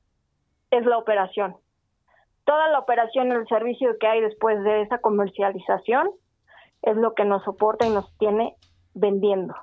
es 0.71 0.85
la 0.85 0.97
operación. 0.97 1.55
Toda 2.45 2.69
la 2.69 2.79
operación, 2.79 3.31
el 3.31 3.47
servicio 3.47 3.97
que 3.99 4.07
hay 4.07 4.21
después 4.21 4.63
de 4.63 4.81
esa 4.81 4.99
comercialización 4.99 6.09
es 6.81 6.97
lo 6.97 7.13
que 7.13 7.25
nos 7.25 7.43
soporta 7.43 7.85
y 7.85 7.91
nos 7.91 8.15
tiene 8.17 8.55
vendiendo. 8.93 9.55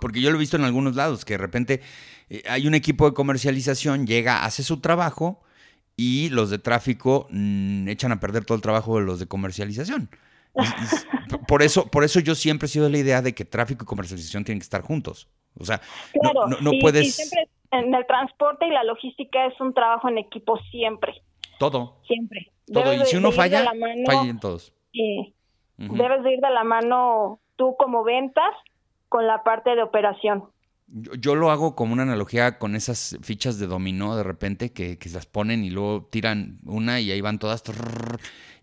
Porque 0.00 0.20
yo 0.20 0.30
lo 0.30 0.36
he 0.36 0.40
visto 0.40 0.56
en 0.56 0.64
algunos 0.64 0.96
lados, 0.96 1.24
que 1.24 1.34
de 1.34 1.38
repente 1.38 1.80
hay 2.48 2.66
un 2.66 2.74
equipo 2.74 3.08
de 3.08 3.14
comercialización, 3.14 4.06
llega, 4.06 4.44
hace 4.44 4.62
su 4.62 4.80
trabajo 4.80 5.42
y 5.96 6.30
los 6.30 6.50
de 6.50 6.58
tráfico 6.58 7.26
mm, 7.30 7.88
echan 7.88 8.12
a 8.12 8.20
perder 8.20 8.44
todo 8.44 8.56
el 8.56 8.62
trabajo 8.62 8.98
de 8.98 9.04
los 9.04 9.18
de 9.18 9.26
comercialización. 9.26 10.08
por, 11.48 11.62
eso, 11.62 11.86
por 11.86 12.04
eso 12.04 12.20
yo 12.20 12.34
siempre 12.34 12.66
he 12.66 12.68
sido 12.68 12.86
de 12.86 12.90
la 12.90 12.98
idea 12.98 13.22
de 13.22 13.34
que 13.34 13.44
tráfico 13.44 13.84
y 13.84 13.86
comercialización 13.86 14.44
tienen 14.44 14.60
que 14.60 14.64
estar 14.64 14.82
juntos. 14.82 15.28
O 15.58 15.64
sea, 15.64 15.80
no, 16.60 16.70
puedes... 16.80 17.14
siempre 17.14 17.48
en 17.70 17.94
el 17.94 18.06
transporte 18.06 18.66
y 18.66 18.70
la 18.70 18.84
logística 18.84 19.46
es 19.46 19.58
un 19.60 19.74
trabajo 19.74 20.08
en 20.08 20.18
equipo 20.18 20.58
siempre. 20.70 21.14
Todo. 21.58 21.96
Siempre. 22.06 22.50
Todo. 22.72 22.92
y 22.92 23.04
si 23.06 23.16
uno 23.16 23.32
falla, 23.32 23.64
fallen 24.06 24.40
todos. 24.40 24.72
Debes 24.92 26.22
de 26.22 26.32
ir 26.32 26.40
de 26.40 26.50
la 26.50 26.64
mano 26.64 27.40
tú 27.56 27.74
como 27.78 28.04
ventas 28.04 28.54
con 29.08 29.26
la 29.26 29.42
parte 29.42 29.74
de 29.74 29.82
operación. 29.82 30.44
Yo, 30.88 31.34
lo 31.34 31.50
hago 31.50 31.74
como 31.74 31.94
una 31.94 32.02
analogía 32.02 32.58
con 32.58 32.76
esas 32.76 33.16
fichas 33.22 33.58
de 33.58 33.66
dominó 33.66 34.14
de 34.16 34.22
repente 34.22 34.72
que, 34.72 34.98
que, 34.98 35.08
se 35.08 35.14
las 35.14 35.26
ponen 35.26 35.64
y 35.64 35.70
luego 35.70 36.08
tiran 36.10 36.60
una 36.64 37.00
y 37.00 37.10
ahí 37.10 37.20
van 37.20 37.38
todas. 37.38 37.62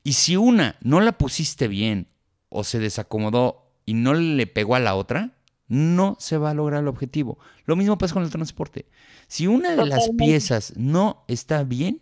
Y 0.03 0.13
si 0.13 0.37
una 0.37 0.75
no 0.81 0.99
la 1.01 1.17
pusiste 1.17 1.67
bien 1.67 2.07
o 2.49 2.63
se 2.63 2.79
desacomodó 2.79 3.71
y 3.85 3.93
no 3.95 4.13
le 4.13 4.45
pegó 4.45 4.75
a 4.75 4.79
la 4.79 4.95
otra, 4.95 5.33
no 5.69 6.17
se 6.19 6.37
va 6.37 6.49
a 6.49 6.53
lograr 6.53 6.81
el 6.81 6.87
objetivo. 6.87 7.39
Lo 7.65 7.75
mismo 7.75 7.97
pasa 7.97 8.13
con 8.15 8.23
el 8.23 8.31
transporte. 8.31 8.85
Si 9.27 9.47
una 9.47 9.75
de 9.75 9.85
las 9.85 10.09
piezas 10.17 10.73
no 10.75 11.23
está 11.27 11.63
bien, 11.63 12.01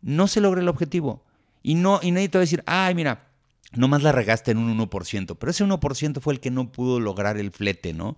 no 0.00 0.28
se 0.28 0.40
logra 0.40 0.60
el 0.60 0.68
objetivo. 0.68 1.24
Y, 1.62 1.74
no, 1.74 2.00
y 2.02 2.12
nadie 2.12 2.28
te 2.28 2.38
va 2.38 2.40
a 2.40 2.46
decir, 2.46 2.62
ay, 2.66 2.94
mira, 2.94 3.28
nomás 3.72 4.02
la 4.02 4.12
regaste 4.12 4.52
en 4.52 4.58
un 4.58 4.78
1%, 4.78 5.36
pero 5.38 5.50
ese 5.50 5.64
1% 5.64 6.20
fue 6.20 6.34
el 6.34 6.40
que 6.40 6.50
no 6.50 6.72
pudo 6.72 7.00
lograr 7.00 7.36
el 7.36 7.50
flete, 7.50 7.92
¿no? 7.92 8.16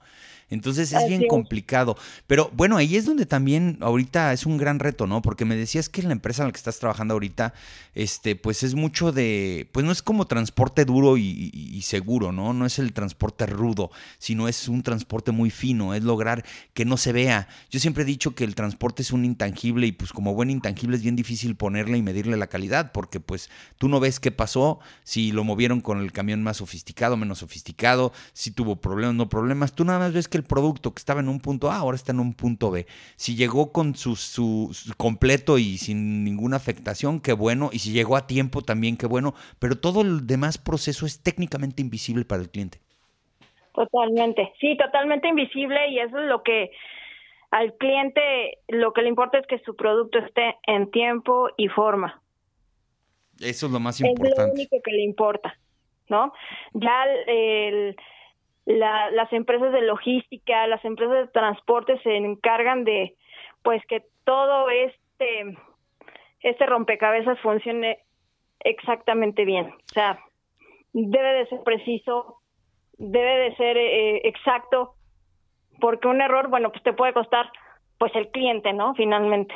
Entonces 0.53 0.93
es 0.93 1.09
bien 1.09 1.27
complicado. 1.29 1.97
Pero 2.27 2.51
bueno, 2.55 2.77
ahí 2.77 2.97
es 2.97 3.07
donde 3.07 3.25
también 3.25 3.79
ahorita 3.81 4.35
es 4.35 4.45
un 4.45 4.59
gran 4.59 4.81
reto, 4.81 5.07
¿no? 5.07 5.23
Porque 5.23 5.47
me 5.47 5.57
decías 5.57 5.89
que 5.89 6.03
en 6.03 6.09
la 6.09 6.13
empresa 6.13 6.43
en 6.43 6.49
la 6.49 6.53
que 6.53 6.59
estás 6.59 6.79
trabajando 6.79 7.15
ahorita, 7.15 7.55
este, 7.95 8.37
pues 8.37 8.63
es 8.63 8.75
mucho 8.75 9.13
de, 9.13 9.69
pues 9.73 9.87
no 9.87 9.93
es 9.93 10.03
como 10.03 10.27
transporte 10.27 10.85
duro 10.85 11.17
y, 11.17 11.81
seguro, 11.83 12.33
¿no? 12.33 12.53
No 12.53 12.67
es 12.67 12.79
el 12.79 12.93
transporte 12.93 13.47
rudo, 13.47 13.91
sino 14.19 14.47
es 14.47 14.69
un 14.69 14.83
transporte 14.83 15.33
muy 15.33 15.51
fino, 15.51 15.95
es 15.95 16.05
lograr 16.05 16.45
que 16.75 16.85
no 16.85 16.99
se 16.99 17.13
vea. 17.13 17.49
Yo 17.71 17.81
siempre 17.81 18.03
he 18.03 18.07
dicho 18.07 18.35
que 18.35 18.45
el 18.45 18.55
transporte 18.55 19.01
es 19.01 19.13
un 19.13 19.25
intangible 19.25 19.87
y 19.87 19.93
pues 19.93 20.13
como 20.13 20.35
buen 20.35 20.51
intangible 20.51 20.97
es 20.97 21.03
bien 21.03 21.17
difícil 21.17 21.57
ponerle 21.57 21.97
y 21.97 22.03
medirle 22.03 22.37
la 22.37 22.47
calidad, 22.47 22.93
porque 22.93 23.21
pues 23.21 23.49
tú 23.79 23.89
no 23.89 24.01
ves 24.01 24.21
qué 24.21 24.31
pasó, 24.31 24.81
si 25.03 25.33
lo 25.33 25.45
movieron 25.45 25.81
con 25.81 25.99
el 25.99 26.13
camión 26.13 26.43
más 26.43 26.59
sofisticado, 26.59 27.17
menos 27.17 27.39
sofisticado, 27.39 28.13
si 28.35 28.51
tuvo 28.51 28.77
problemas, 28.77 29.15
no 29.15 29.31
problemas, 29.31 29.73
tú 29.73 29.85
nada 29.87 29.99
más 29.99 30.13
ves 30.13 30.29
que 30.29 30.42
producto 30.43 30.93
que 30.95 31.01
estaba 31.01 31.21
en 31.21 31.29
un 31.29 31.41
punto 31.41 31.71
A 31.71 31.77
ahora 31.77 31.97
está 31.97 32.13
en 32.13 32.21
un 32.21 32.35
punto 32.35 32.71
B. 32.71 32.87
Si 33.17 33.37
llegó 33.37 33.73
con 33.73 33.95
su, 33.95 34.17
su, 34.17 34.71
completo 34.97 35.59
y 35.59 35.79
sin 35.79 36.25
ninguna 36.25 36.57
afectación, 36.57 37.21
qué 37.21 37.33
bueno. 37.33 37.71
Y 37.73 37.79
si 37.79 37.93
llegó 37.93 38.17
a 38.17 38.27
tiempo 38.27 38.63
también, 38.63 38.97
qué 38.97 39.07
bueno. 39.07 39.35
Pero 39.59 39.77
todo 39.77 40.03
el 40.03 40.27
demás 40.27 40.59
proceso 40.59 41.07
es 41.07 41.23
técnicamente 41.23 41.83
invisible 41.83 42.25
para 42.25 42.43
el 42.43 42.51
cliente. 42.51 42.79
Totalmente, 43.75 44.53
sí, 44.61 44.77
totalmente 44.77 45.29
invisible 45.29 45.89
y 45.89 45.99
eso 45.99 46.19
es 46.19 46.27
lo 46.27 46.43
que 46.43 46.71
al 47.51 47.75
cliente 47.75 48.59
lo 48.69 48.93
que 48.93 49.03
le 49.03 49.09
importa 49.09 49.39
es 49.39 49.47
que 49.47 49.59
su 49.61 49.77
producto 49.77 50.19
esté 50.19 50.57
en 50.67 50.91
tiempo 50.91 51.49
y 51.57 51.69
forma. 51.69 52.21
Eso 53.41 53.67
es 53.67 53.73
lo 53.73 53.81
más 53.81 54.01
importante. 54.01 54.41
Es 54.43 54.47
lo 54.47 54.53
único 54.53 54.77
que 54.83 54.91
le 54.91 55.03
importa, 55.03 55.59
¿no? 56.09 56.33
Ya 56.75 57.05
el, 57.27 57.97
la, 58.65 59.11
las 59.11 59.33
empresas 59.33 59.73
de 59.73 59.83
logística, 59.83 60.67
las 60.67 60.85
empresas 60.85 61.17
de 61.17 61.29
transporte 61.29 61.99
se 62.03 62.17
encargan 62.17 62.85
de 62.85 63.17
pues 63.63 63.83
que 63.87 64.05
todo 64.25 64.69
este 64.71 65.57
este 66.41 66.67
rompecabezas 66.67 67.39
funcione 67.41 67.99
exactamente 68.61 69.45
bien. 69.45 69.67
O 69.67 69.93
sea, 69.93 70.19
debe 70.93 71.33
de 71.35 71.47
ser 71.47 71.63
preciso, 71.63 72.41
debe 72.99 73.39
de 73.39 73.57
ser 73.57 73.77
eh, 73.77 74.21
exacto, 74.25 74.95
porque 75.81 76.09
un 76.09 76.21
error, 76.21 76.49
bueno, 76.49 76.71
pues 76.71 76.83
te 76.83 76.93
puede 76.93 77.13
costar 77.13 77.51
pues 77.99 78.13
el 78.15 78.29
cliente, 78.31 78.73
¿no? 78.73 78.95
Finalmente. 78.95 79.55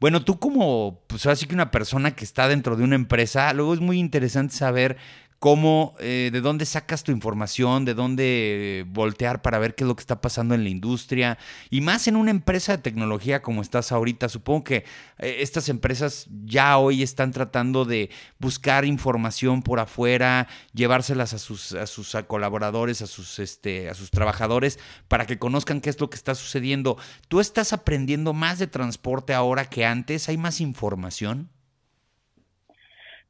Bueno, 0.00 0.24
tú 0.24 0.38
como, 0.40 0.98
pues 1.06 1.26
así 1.26 1.46
que 1.46 1.54
una 1.54 1.70
persona 1.70 2.16
que 2.16 2.24
está 2.24 2.48
dentro 2.48 2.74
de 2.74 2.82
una 2.82 2.96
empresa, 2.96 3.52
luego 3.52 3.72
es 3.72 3.80
muy 3.80 4.00
interesante 4.00 4.52
saber 4.52 4.96
cómo, 5.42 5.96
eh, 5.98 6.30
de 6.32 6.40
dónde 6.40 6.64
sacas 6.66 7.02
tu 7.02 7.10
información, 7.10 7.84
de 7.84 7.94
dónde 7.94 8.84
voltear 8.86 9.42
para 9.42 9.58
ver 9.58 9.74
qué 9.74 9.82
es 9.82 9.88
lo 9.88 9.96
que 9.96 10.02
está 10.02 10.20
pasando 10.20 10.54
en 10.54 10.62
la 10.62 10.70
industria 10.70 11.36
y 11.68 11.80
más 11.80 12.06
en 12.06 12.14
una 12.14 12.30
empresa 12.30 12.76
de 12.76 12.80
tecnología 12.80 13.42
como 13.42 13.60
estás 13.60 13.90
ahorita. 13.90 14.28
Supongo 14.28 14.62
que 14.62 14.84
eh, 15.18 15.38
estas 15.40 15.68
empresas 15.68 16.28
ya 16.44 16.78
hoy 16.78 17.02
están 17.02 17.32
tratando 17.32 17.84
de 17.84 18.10
buscar 18.38 18.84
información 18.84 19.62
por 19.64 19.80
afuera, 19.80 20.46
llevárselas 20.74 21.34
a 21.34 21.38
sus, 21.40 21.72
a 21.72 21.88
sus 21.88 22.16
colaboradores, 22.28 23.02
a 23.02 23.08
sus, 23.08 23.40
este, 23.40 23.90
a 23.90 23.94
sus 23.94 24.12
trabajadores 24.12 24.78
para 25.08 25.26
que 25.26 25.40
conozcan 25.40 25.80
qué 25.80 25.90
es 25.90 25.98
lo 25.98 26.08
que 26.08 26.18
está 26.18 26.36
sucediendo. 26.36 26.98
¿Tú 27.26 27.40
estás 27.40 27.72
aprendiendo 27.72 28.32
más 28.32 28.60
de 28.60 28.68
transporte 28.68 29.34
ahora 29.34 29.68
que 29.68 29.84
antes? 29.84 30.28
¿Hay 30.28 30.36
más 30.36 30.60
información? 30.60 31.51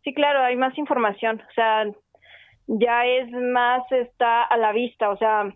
Sí, 0.05 0.15
claro, 0.15 0.43
hay 0.43 0.57
más 0.57 0.77
información. 0.79 1.41
O 1.49 1.53
sea, 1.55 1.85
ya 2.67 3.07
es 3.07 3.31
más, 3.31 3.83
está 3.93 4.43
a 4.43 4.57
la 4.57 4.73
vista, 4.73 5.11
o 5.11 5.17
sea, 5.17 5.55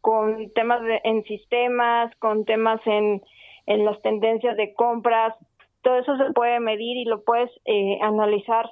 con 0.00 0.50
temas 0.54 0.80
en 1.04 1.24
sistemas, 1.24 2.14
con 2.18 2.44
temas 2.44 2.80
en, 2.86 3.22
en 3.66 3.84
las 3.84 4.00
tendencias 4.02 4.56
de 4.56 4.74
compras, 4.74 5.34
todo 5.82 5.98
eso 5.98 6.16
se 6.16 6.32
puede 6.32 6.60
medir 6.60 6.96
y 6.96 7.04
lo 7.04 7.22
puedes 7.22 7.50
eh, 7.66 7.98
analizar 8.02 8.70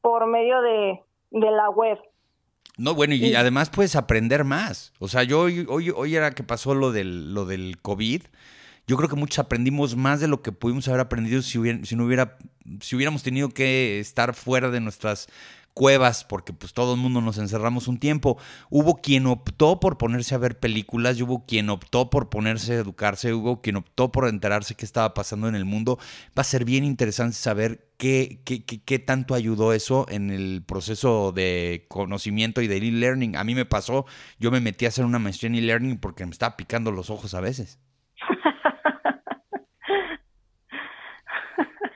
por 0.00 0.26
medio 0.26 0.60
de, 0.60 1.00
de 1.30 1.50
la 1.50 1.70
web. 1.70 1.98
No, 2.76 2.94
bueno, 2.94 3.14
y 3.14 3.34
además 3.36 3.70
puedes 3.70 3.94
aprender 3.94 4.44
más. 4.44 4.92
O 4.98 5.06
sea, 5.06 5.22
yo 5.22 5.42
hoy, 5.42 5.64
hoy, 5.68 5.90
hoy 5.90 6.16
era 6.16 6.32
que 6.32 6.42
pasó 6.42 6.74
lo 6.74 6.90
del, 6.90 7.32
lo 7.32 7.44
del 7.44 7.80
COVID 7.80 8.22
yo 8.86 8.96
creo 8.96 9.08
que 9.08 9.16
muchos 9.16 9.38
aprendimos 9.38 9.96
más 9.96 10.20
de 10.20 10.28
lo 10.28 10.42
que 10.42 10.52
pudimos 10.52 10.88
haber 10.88 11.00
aprendido 11.00 11.42
si, 11.42 11.58
si, 11.84 11.96
no 11.96 12.04
hubiera, 12.04 12.36
si 12.80 12.96
hubiéramos 12.96 13.22
tenido 13.22 13.48
que 13.48 13.98
estar 13.98 14.34
fuera 14.34 14.70
de 14.70 14.80
nuestras 14.80 15.28
cuevas, 15.74 16.22
porque 16.24 16.52
pues 16.52 16.72
todo 16.72 16.94
el 16.94 17.00
mundo 17.00 17.20
nos 17.20 17.36
encerramos 17.36 17.88
un 17.88 17.98
tiempo. 17.98 18.38
Hubo 18.70 19.00
quien 19.02 19.26
optó 19.26 19.80
por 19.80 19.98
ponerse 19.98 20.34
a 20.34 20.38
ver 20.38 20.58
películas, 20.58 21.18
y 21.18 21.24
hubo 21.24 21.44
quien 21.44 21.68
optó 21.68 22.10
por 22.10 22.30
ponerse 22.30 22.74
a 22.74 22.76
educarse, 22.76 23.34
hubo 23.34 23.60
quien 23.60 23.76
optó 23.76 24.12
por 24.12 24.28
enterarse 24.28 24.76
qué 24.76 24.84
estaba 24.84 25.14
pasando 25.14 25.48
en 25.48 25.56
el 25.56 25.64
mundo. 25.64 25.98
Va 26.38 26.42
a 26.42 26.44
ser 26.44 26.64
bien 26.64 26.84
interesante 26.84 27.36
saber 27.36 27.88
qué, 27.98 28.40
qué, 28.44 28.64
qué, 28.64 28.82
qué 28.82 28.98
tanto 28.98 29.34
ayudó 29.34 29.72
eso 29.72 30.06
en 30.08 30.30
el 30.30 30.62
proceso 30.64 31.32
de 31.32 31.86
conocimiento 31.88 32.62
y 32.62 32.68
de 32.68 32.76
e-learning. 32.76 33.36
A 33.36 33.44
mí 33.44 33.54
me 33.54 33.66
pasó, 33.66 34.06
yo 34.38 34.50
me 34.50 34.60
metí 34.60 34.84
a 34.84 34.88
hacer 34.88 35.04
una 35.04 35.18
maestría 35.18 35.48
en 35.48 35.56
e-learning 35.56 35.98
porque 35.98 36.24
me 36.24 36.32
estaba 36.32 36.56
picando 36.56 36.92
los 36.92 37.10
ojos 37.10 37.34
a 37.34 37.40
veces. 37.40 37.78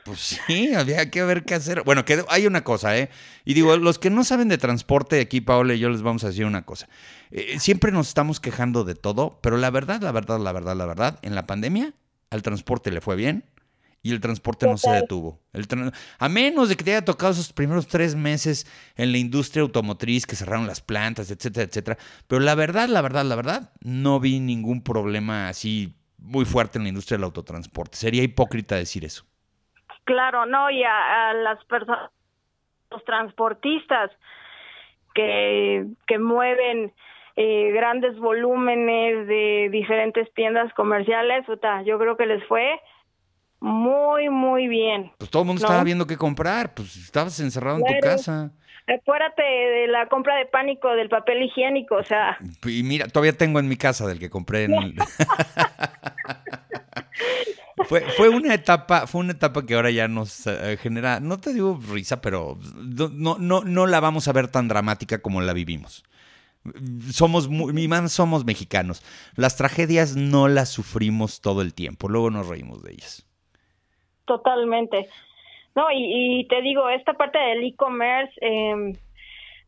Pues 0.08 0.40
sí, 0.46 0.72
había 0.74 1.10
que 1.10 1.22
ver 1.22 1.44
qué 1.44 1.54
hacer. 1.54 1.82
Bueno, 1.84 2.06
que 2.06 2.24
hay 2.30 2.46
una 2.46 2.64
cosa, 2.64 2.96
¿eh? 2.96 3.10
Y 3.44 3.52
digo, 3.52 3.76
los 3.76 3.98
que 3.98 4.08
no 4.08 4.24
saben 4.24 4.48
de 4.48 4.56
transporte, 4.56 5.20
aquí 5.20 5.42
Paola 5.42 5.74
y 5.74 5.78
yo 5.78 5.90
les 5.90 6.00
vamos 6.00 6.24
a 6.24 6.28
decir 6.28 6.46
una 6.46 6.64
cosa. 6.64 6.88
Eh, 7.30 7.58
siempre 7.60 7.92
nos 7.92 8.08
estamos 8.08 8.40
quejando 8.40 8.84
de 8.84 8.94
todo, 8.94 9.38
pero 9.42 9.58
la 9.58 9.68
verdad, 9.68 10.00
la 10.00 10.10
verdad, 10.10 10.40
la 10.40 10.52
verdad, 10.52 10.76
la 10.76 10.86
verdad, 10.86 11.18
en 11.20 11.34
la 11.34 11.46
pandemia 11.46 11.92
al 12.30 12.42
transporte 12.42 12.90
le 12.90 13.02
fue 13.02 13.16
bien 13.16 13.44
y 14.02 14.12
el 14.12 14.20
transporte 14.20 14.66
no 14.66 14.78
se 14.78 14.90
detuvo. 14.90 15.40
El 15.52 15.66
a 16.18 16.28
menos 16.30 16.70
de 16.70 16.76
que 16.76 16.84
te 16.84 16.92
haya 16.92 17.04
tocado 17.04 17.32
esos 17.32 17.52
primeros 17.52 17.86
tres 17.86 18.14
meses 18.14 18.66
en 18.96 19.12
la 19.12 19.18
industria 19.18 19.62
automotriz, 19.62 20.24
que 20.24 20.36
cerraron 20.36 20.66
las 20.66 20.80
plantas, 20.80 21.30
etcétera, 21.30 21.66
etcétera. 21.66 21.98
Pero 22.26 22.40
la 22.40 22.54
verdad, 22.54 22.88
la 22.88 23.02
verdad, 23.02 23.26
la 23.26 23.36
verdad, 23.36 23.72
no 23.82 24.20
vi 24.20 24.40
ningún 24.40 24.80
problema 24.80 25.50
así 25.50 25.96
muy 26.16 26.46
fuerte 26.46 26.78
en 26.78 26.84
la 26.84 26.88
industria 26.88 27.18
del 27.18 27.24
autotransporte. 27.24 27.98
Sería 27.98 28.22
hipócrita 28.22 28.76
decir 28.76 29.04
eso. 29.04 29.27
Claro, 30.08 30.46
no, 30.46 30.70
y 30.70 30.82
a, 30.84 31.34
las 31.34 31.62
personas, 31.66 32.10
los 32.90 33.04
transportistas 33.04 34.10
que, 35.14 35.84
que 36.06 36.18
mueven 36.18 36.94
eh, 37.36 37.72
grandes 37.74 38.18
volúmenes 38.18 39.26
de 39.26 39.68
diferentes 39.70 40.32
tiendas 40.32 40.72
comerciales, 40.72 41.44
yo 41.84 41.98
creo 41.98 42.16
que 42.16 42.24
les 42.24 42.42
fue 42.46 42.80
muy, 43.60 44.30
muy 44.30 44.66
bien. 44.66 45.12
Pues 45.18 45.28
todo 45.28 45.42
el 45.42 45.48
mundo 45.48 45.60
estaba 45.60 45.84
viendo 45.84 46.06
qué 46.06 46.16
comprar, 46.16 46.72
pues 46.72 46.96
estabas 46.96 47.38
encerrado 47.40 47.76
en 47.76 47.84
tu 47.84 48.00
casa. 48.00 48.50
Acuérdate 48.86 49.42
de 49.42 49.88
la 49.88 50.06
compra 50.06 50.36
de 50.36 50.46
pánico 50.46 50.88
del 50.94 51.10
papel 51.10 51.42
higiénico, 51.42 51.96
o 51.96 52.04
sea. 52.04 52.38
Y 52.64 52.82
mira, 52.82 53.08
todavía 53.08 53.36
tengo 53.36 53.58
en 53.60 53.68
mi 53.68 53.76
casa 53.76 54.06
del 54.06 54.18
que 54.18 54.30
compré 54.30 54.64
en 54.64 54.72
el... 54.72 54.94
Fue, 57.86 58.00
fue, 58.00 58.28
una 58.28 58.54
etapa, 58.54 59.06
fue 59.06 59.20
una 59.20 59.32
etapa 59.32 59.64
que 59.64 59.74
ahora 59.74 59.90
ya 59.90 60.08
nos 60.08 60.46
eh, 60.46 60.76
genera, 60.76 61.20
no 61.20 61.38
te 61.38 61.52
digo 61.52 61.78
risa, 61.90 62.20
pero 62.20 62.58
no, 62.76 63.36
no, 63.38 63.62
no 63.62 63.86
la 63.86 64.00
vamos 64.00 64.28
a 64.28 64.32
ver 64.32 64.48
tan 64.48 64.68
dramática 64.68 65.20
como 65.20 65.40
la 65.40 65.52
vivimos. 65.52 66.04
Somos 67.10 67.48
mi 67.48 67.88
man, 67.88 68.08
somos 68.08 68.44
mexicanos. 68.44 69.02
Las 69.36 69.56
tragedias 69.56 70.16
no 70.16 70.48
las 70.48 70.68
sufrimos 70.68 71.40
todo 71.40 71.62
el 71.62 71.74
tiempo, 71.74 72.08
luego 72.08 72.30
nos 72.30 72.48
reímos 72.48 72.82
de 72.82 72.92
ellas. 72.92 73.26
Totalmente. 74.24 75.08
No, 75.74 75.86
y, 75.92 76.46
te 76.48 76.60
digo, 76.60 76.88
esta 76.90 77.14
parte 77.14 77.38
del 77.38 77.64
e-commerce, 77.64 78.32
em, 78.40 78.94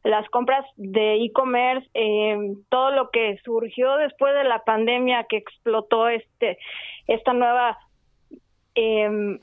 las 0.03 0.29
compras 0.31 0.66
de 0.77 1.23
e-commerce, 1.25 1.88
em, 1.94 2.57
todo 2.68 2.90
lo 2.90 3.11
que 3.11 3.38
surgió 3.44 3.96
después 3.96 4.35
de 4.35 4.44
la 4.44 4.64
pandemia 4.64 5.25
que 5.29 5.37
explotó 5.37 6.09
este 6.09 6.59
esta 7.07 7.33
nueva 7.33 7.79
Em, 8.83 9.38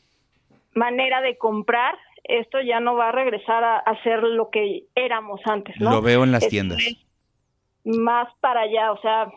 manera 0.73 1.21
de 1.21 1.37
comprar, 1.37 1.95
esto 2.23 2.59
ya 2.59 2.79
no 2.79 2.95
va 2.95 3.09
a 3.09 3.11
regresar 3.11 3.63
a, 3.63 4.03
ser 4.03 4.23
lo 4.23 4.49
que 4.49 4.85
éramos 4.95 5.39
antes. 5.45 5.79
¿no? 5.79 5.91
Lo 5.91 6.01
veo 6.01 6.23
en 6.23 6.31
las 6.31 6.47
tiendas. 6.47 6.79
Más 7.83 8.27
para 8.39 8.61
allá, 8.61 8.91
o 8.91 8.99
sea, 8.99 9.27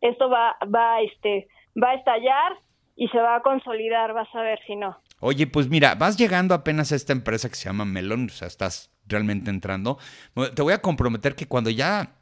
esto 0.00 0.28
va, 0.28 0.56
va, 0.62 1.00
este, 1.02 1.46
va 1.80 1.90
a 1.90 1.94
estallar 1.94 2.58
y 2.96 3.06
se 3.08 3.18
va 3.18 3.36
a 3.36 3.42
consolidar, 3.42 4.12
vas 4.12 4.28
a 4.34 4.42
ver 4.42 4.58
si 4.66 4.74
no. 4.74 4.98
Oye, 5.20 5.46
pues 5.46 5.68
mira, 5.68 5.94
vas 5.94 6.18
llegando 6.18 6.52
apenas 6.52 6.90
a 6.90 6.96
esta 6.96 7.12
empresa 7.12 7.48
que 7.48 7.54
se 7.54 7.68
llama 7.68 7.84
Melon, 7.84 8.26
o 8.26 8.30
sea, 8.30 8.48
estás 8.48 8.92
realmente 9.06 9.50
entrando. 9.50 9.98
Te 10.54 10.62
voy 10.62 10.72
a 10.72 10.82
comprometer 10.82 11.36
que 11.36 11.46
cuando 11.46 11.70
ya 11.70 12.16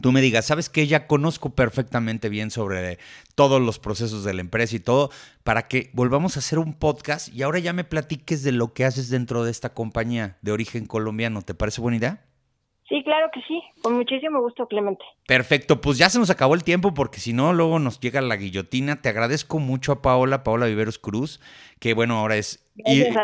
tú 0.00 0.12
me 0.12 0.20
digas, 0.20 0.46
¿sabes 0.46 0.68
qué? 0.68 0.86
Ya 0.86 1.06
conozco 1.06 1.54
perfectamente 1.54 2.28
bien 2.28 2.50
sobre 2.50 2.98
todos 3.34 3.60
los 3.60 3.78
procesos 3.78 4.24
de 4.24 4.34
la 4.34 4.40
empresa 4.40 4.76
y 4.76 4.80
todo, 4.80 5.10
para 5.44 5.68
que 5.68 5.90
volvamos 5.92 6.36
a 6.36 6.40
hacer 6.40 6.58
un 6.58 6.74
podcast 6.74 7.28
y 7.28 7.42
ahora 7.42 7.58
ya 7.58 7.72
me 7.72 7.84
platiques 7.84 8.42
de 8.42 8.52
lo 8.52 8.72
que 8.72 8.84
haces 8.84 9.10
dentro 9.10 9.44
de 9.44 9.50
esta 9.50 9.74
compañía 9.74 10.38
de 10.42 10.52
origen 10.52 10.86
colombiano. 10.86 11.42
¿Te 11.42 11.54
parece 11.54 11.80
buena 11.80 11.96
idea? 11.98 12.31
Sí, 12.88 13.02
claro 13.04 13.30
que 13.32 13.40
sí, 13.48 13.62
con 13.80 13.94
muchísimo 13.94 14.40
gusto, 14.40 14.66
Clemente. 14.66 15.04
Perfecto, 15.26 15.80
pues 15.80 15.98
ya 15.98 16.10
se 16.10 16.18
nos 16.18 16.30
acabó 16.30 16.54
el 16.54 16.64
tiempo 16.64 16.92
porque 16.92 17.20
si 17.20 17.32
no, 17.32 17.52
luego 17.52 17.78
nos 17.78 18.00
llega 18.00 18.20
la 18.20 18.36
guillotina. 18.36 19.00
Te 19.00 19.08
agradezco 19.08 19.60
mucho 19.60 19.92
a 19.92 20.02
Paola, 20.02 20.42
Paola 20.42 20.66
Viveros 20.66 20.98
Cruz, 20.98 21.40
que 21.78 21.94
bueno, 21.94 22.18
ahora 22.18 22.36
es 22.36 22.68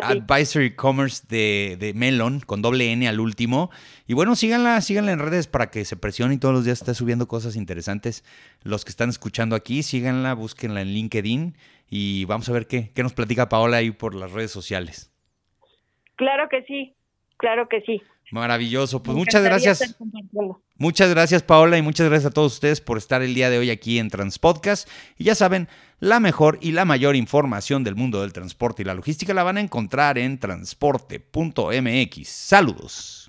Advisory 0.03 0.75
Commerce 0.75 1.27
de, 1.29 1.77
de, 1.79 1.93
Melon, 1.93 2.41
con 2.41 2.63
doble 2.63 2.93
N 2.93 3.09
al 3.09 3.21
último. 3.21 3.71
Y 4.07 4.15
bueno, 4.15 4.37
síganla, 4.37 4.81
síganla 4.81 5.13
en 5.13 5.19
redes 5.19 5.49
para 5.49 5.71
que 5.71 5.85
se 5.85 5.97
presione 5.97 6.35
y 6.35 6.39
todos 6.39 6.55
los 6.55 6.65
días 6.65 6.81
esté 6.81 6.95
subiendo 6.95 7.27
cosas 7.27 7.57
interesantes. 7.57 8.25
Los 8.63 8.85
que 8.85 8.91
están 8.91 9.11
escuchando 9.11 9.57
aquí, 9.57 9.83
síganla, 9.83 10.35
búsquenla 10.35 10.83
en 10.83 10.89
LinkedIn 10.89 11.57
y 11.91 12.25
vamos 12.27 12.49
a 12.49 12.53
ver 12.53 12.67
qué, 12.69 12.91
qué 12.95 13.03
nos 13.03 13.13
platica 13.13 13.49
Paola 13.49 13.79
ahí 13.79 13.91
por 13.91 14.15
las 14.15 14.33
redes 14.33 14.51
sociales. 14.51 15.13
Claro 16.17 16.49
que 16.49 16.63
sí, 16.63 16.95
claro 17.37 17.69
que 17.69 17.81
sí. 17.83 18.03
Maravilloso. 18.31 19.03
Pues 19.03 19.17
muchas 19.17 19.43
gracias. 19.43 19.97
Muchas 20.77 21.11
gracias, 21.11 21.43
Paola, 21.43 21.79
y 21.79 21.83
muchas 21.83 22.09
gracias 22.09 22.31
a 22.31 22.35
todos 22.35 22.55
ustedes 22.55 22.81
por 22.81 22.99
estar 22.99 23.23
el 23.23 23.35
día 23.35 23.51
de 23.51 23.59
hoy 23.59 23.71
aquí 23.71 23.99
en 23.99 24.11
Transpodcast. 24.11 24.89
Y 25.17 25.25
ya 25.25 25.35
saben, 25.35 25.69
la 25.99 26.21
mejor 26.21 26.59
y 26.61 26.73
la 26.73 26.85
mayor 26.85 27.17
información 27.17 27.83
del 27.85 27.97
mundo 27.97 28.21
del 28.21 28.33
transporte 28.33 28.83
y 28.83 28.85
la 28.85 28.95
logística 28.95 29.35
la 29.35 29.43
van 29.43 29.57
a 29.57 29.61
encontrar 29.61 30.19
en 30.19 30.39
transporte.mx. 30.39 32.29
Saludos. 32.29 33.28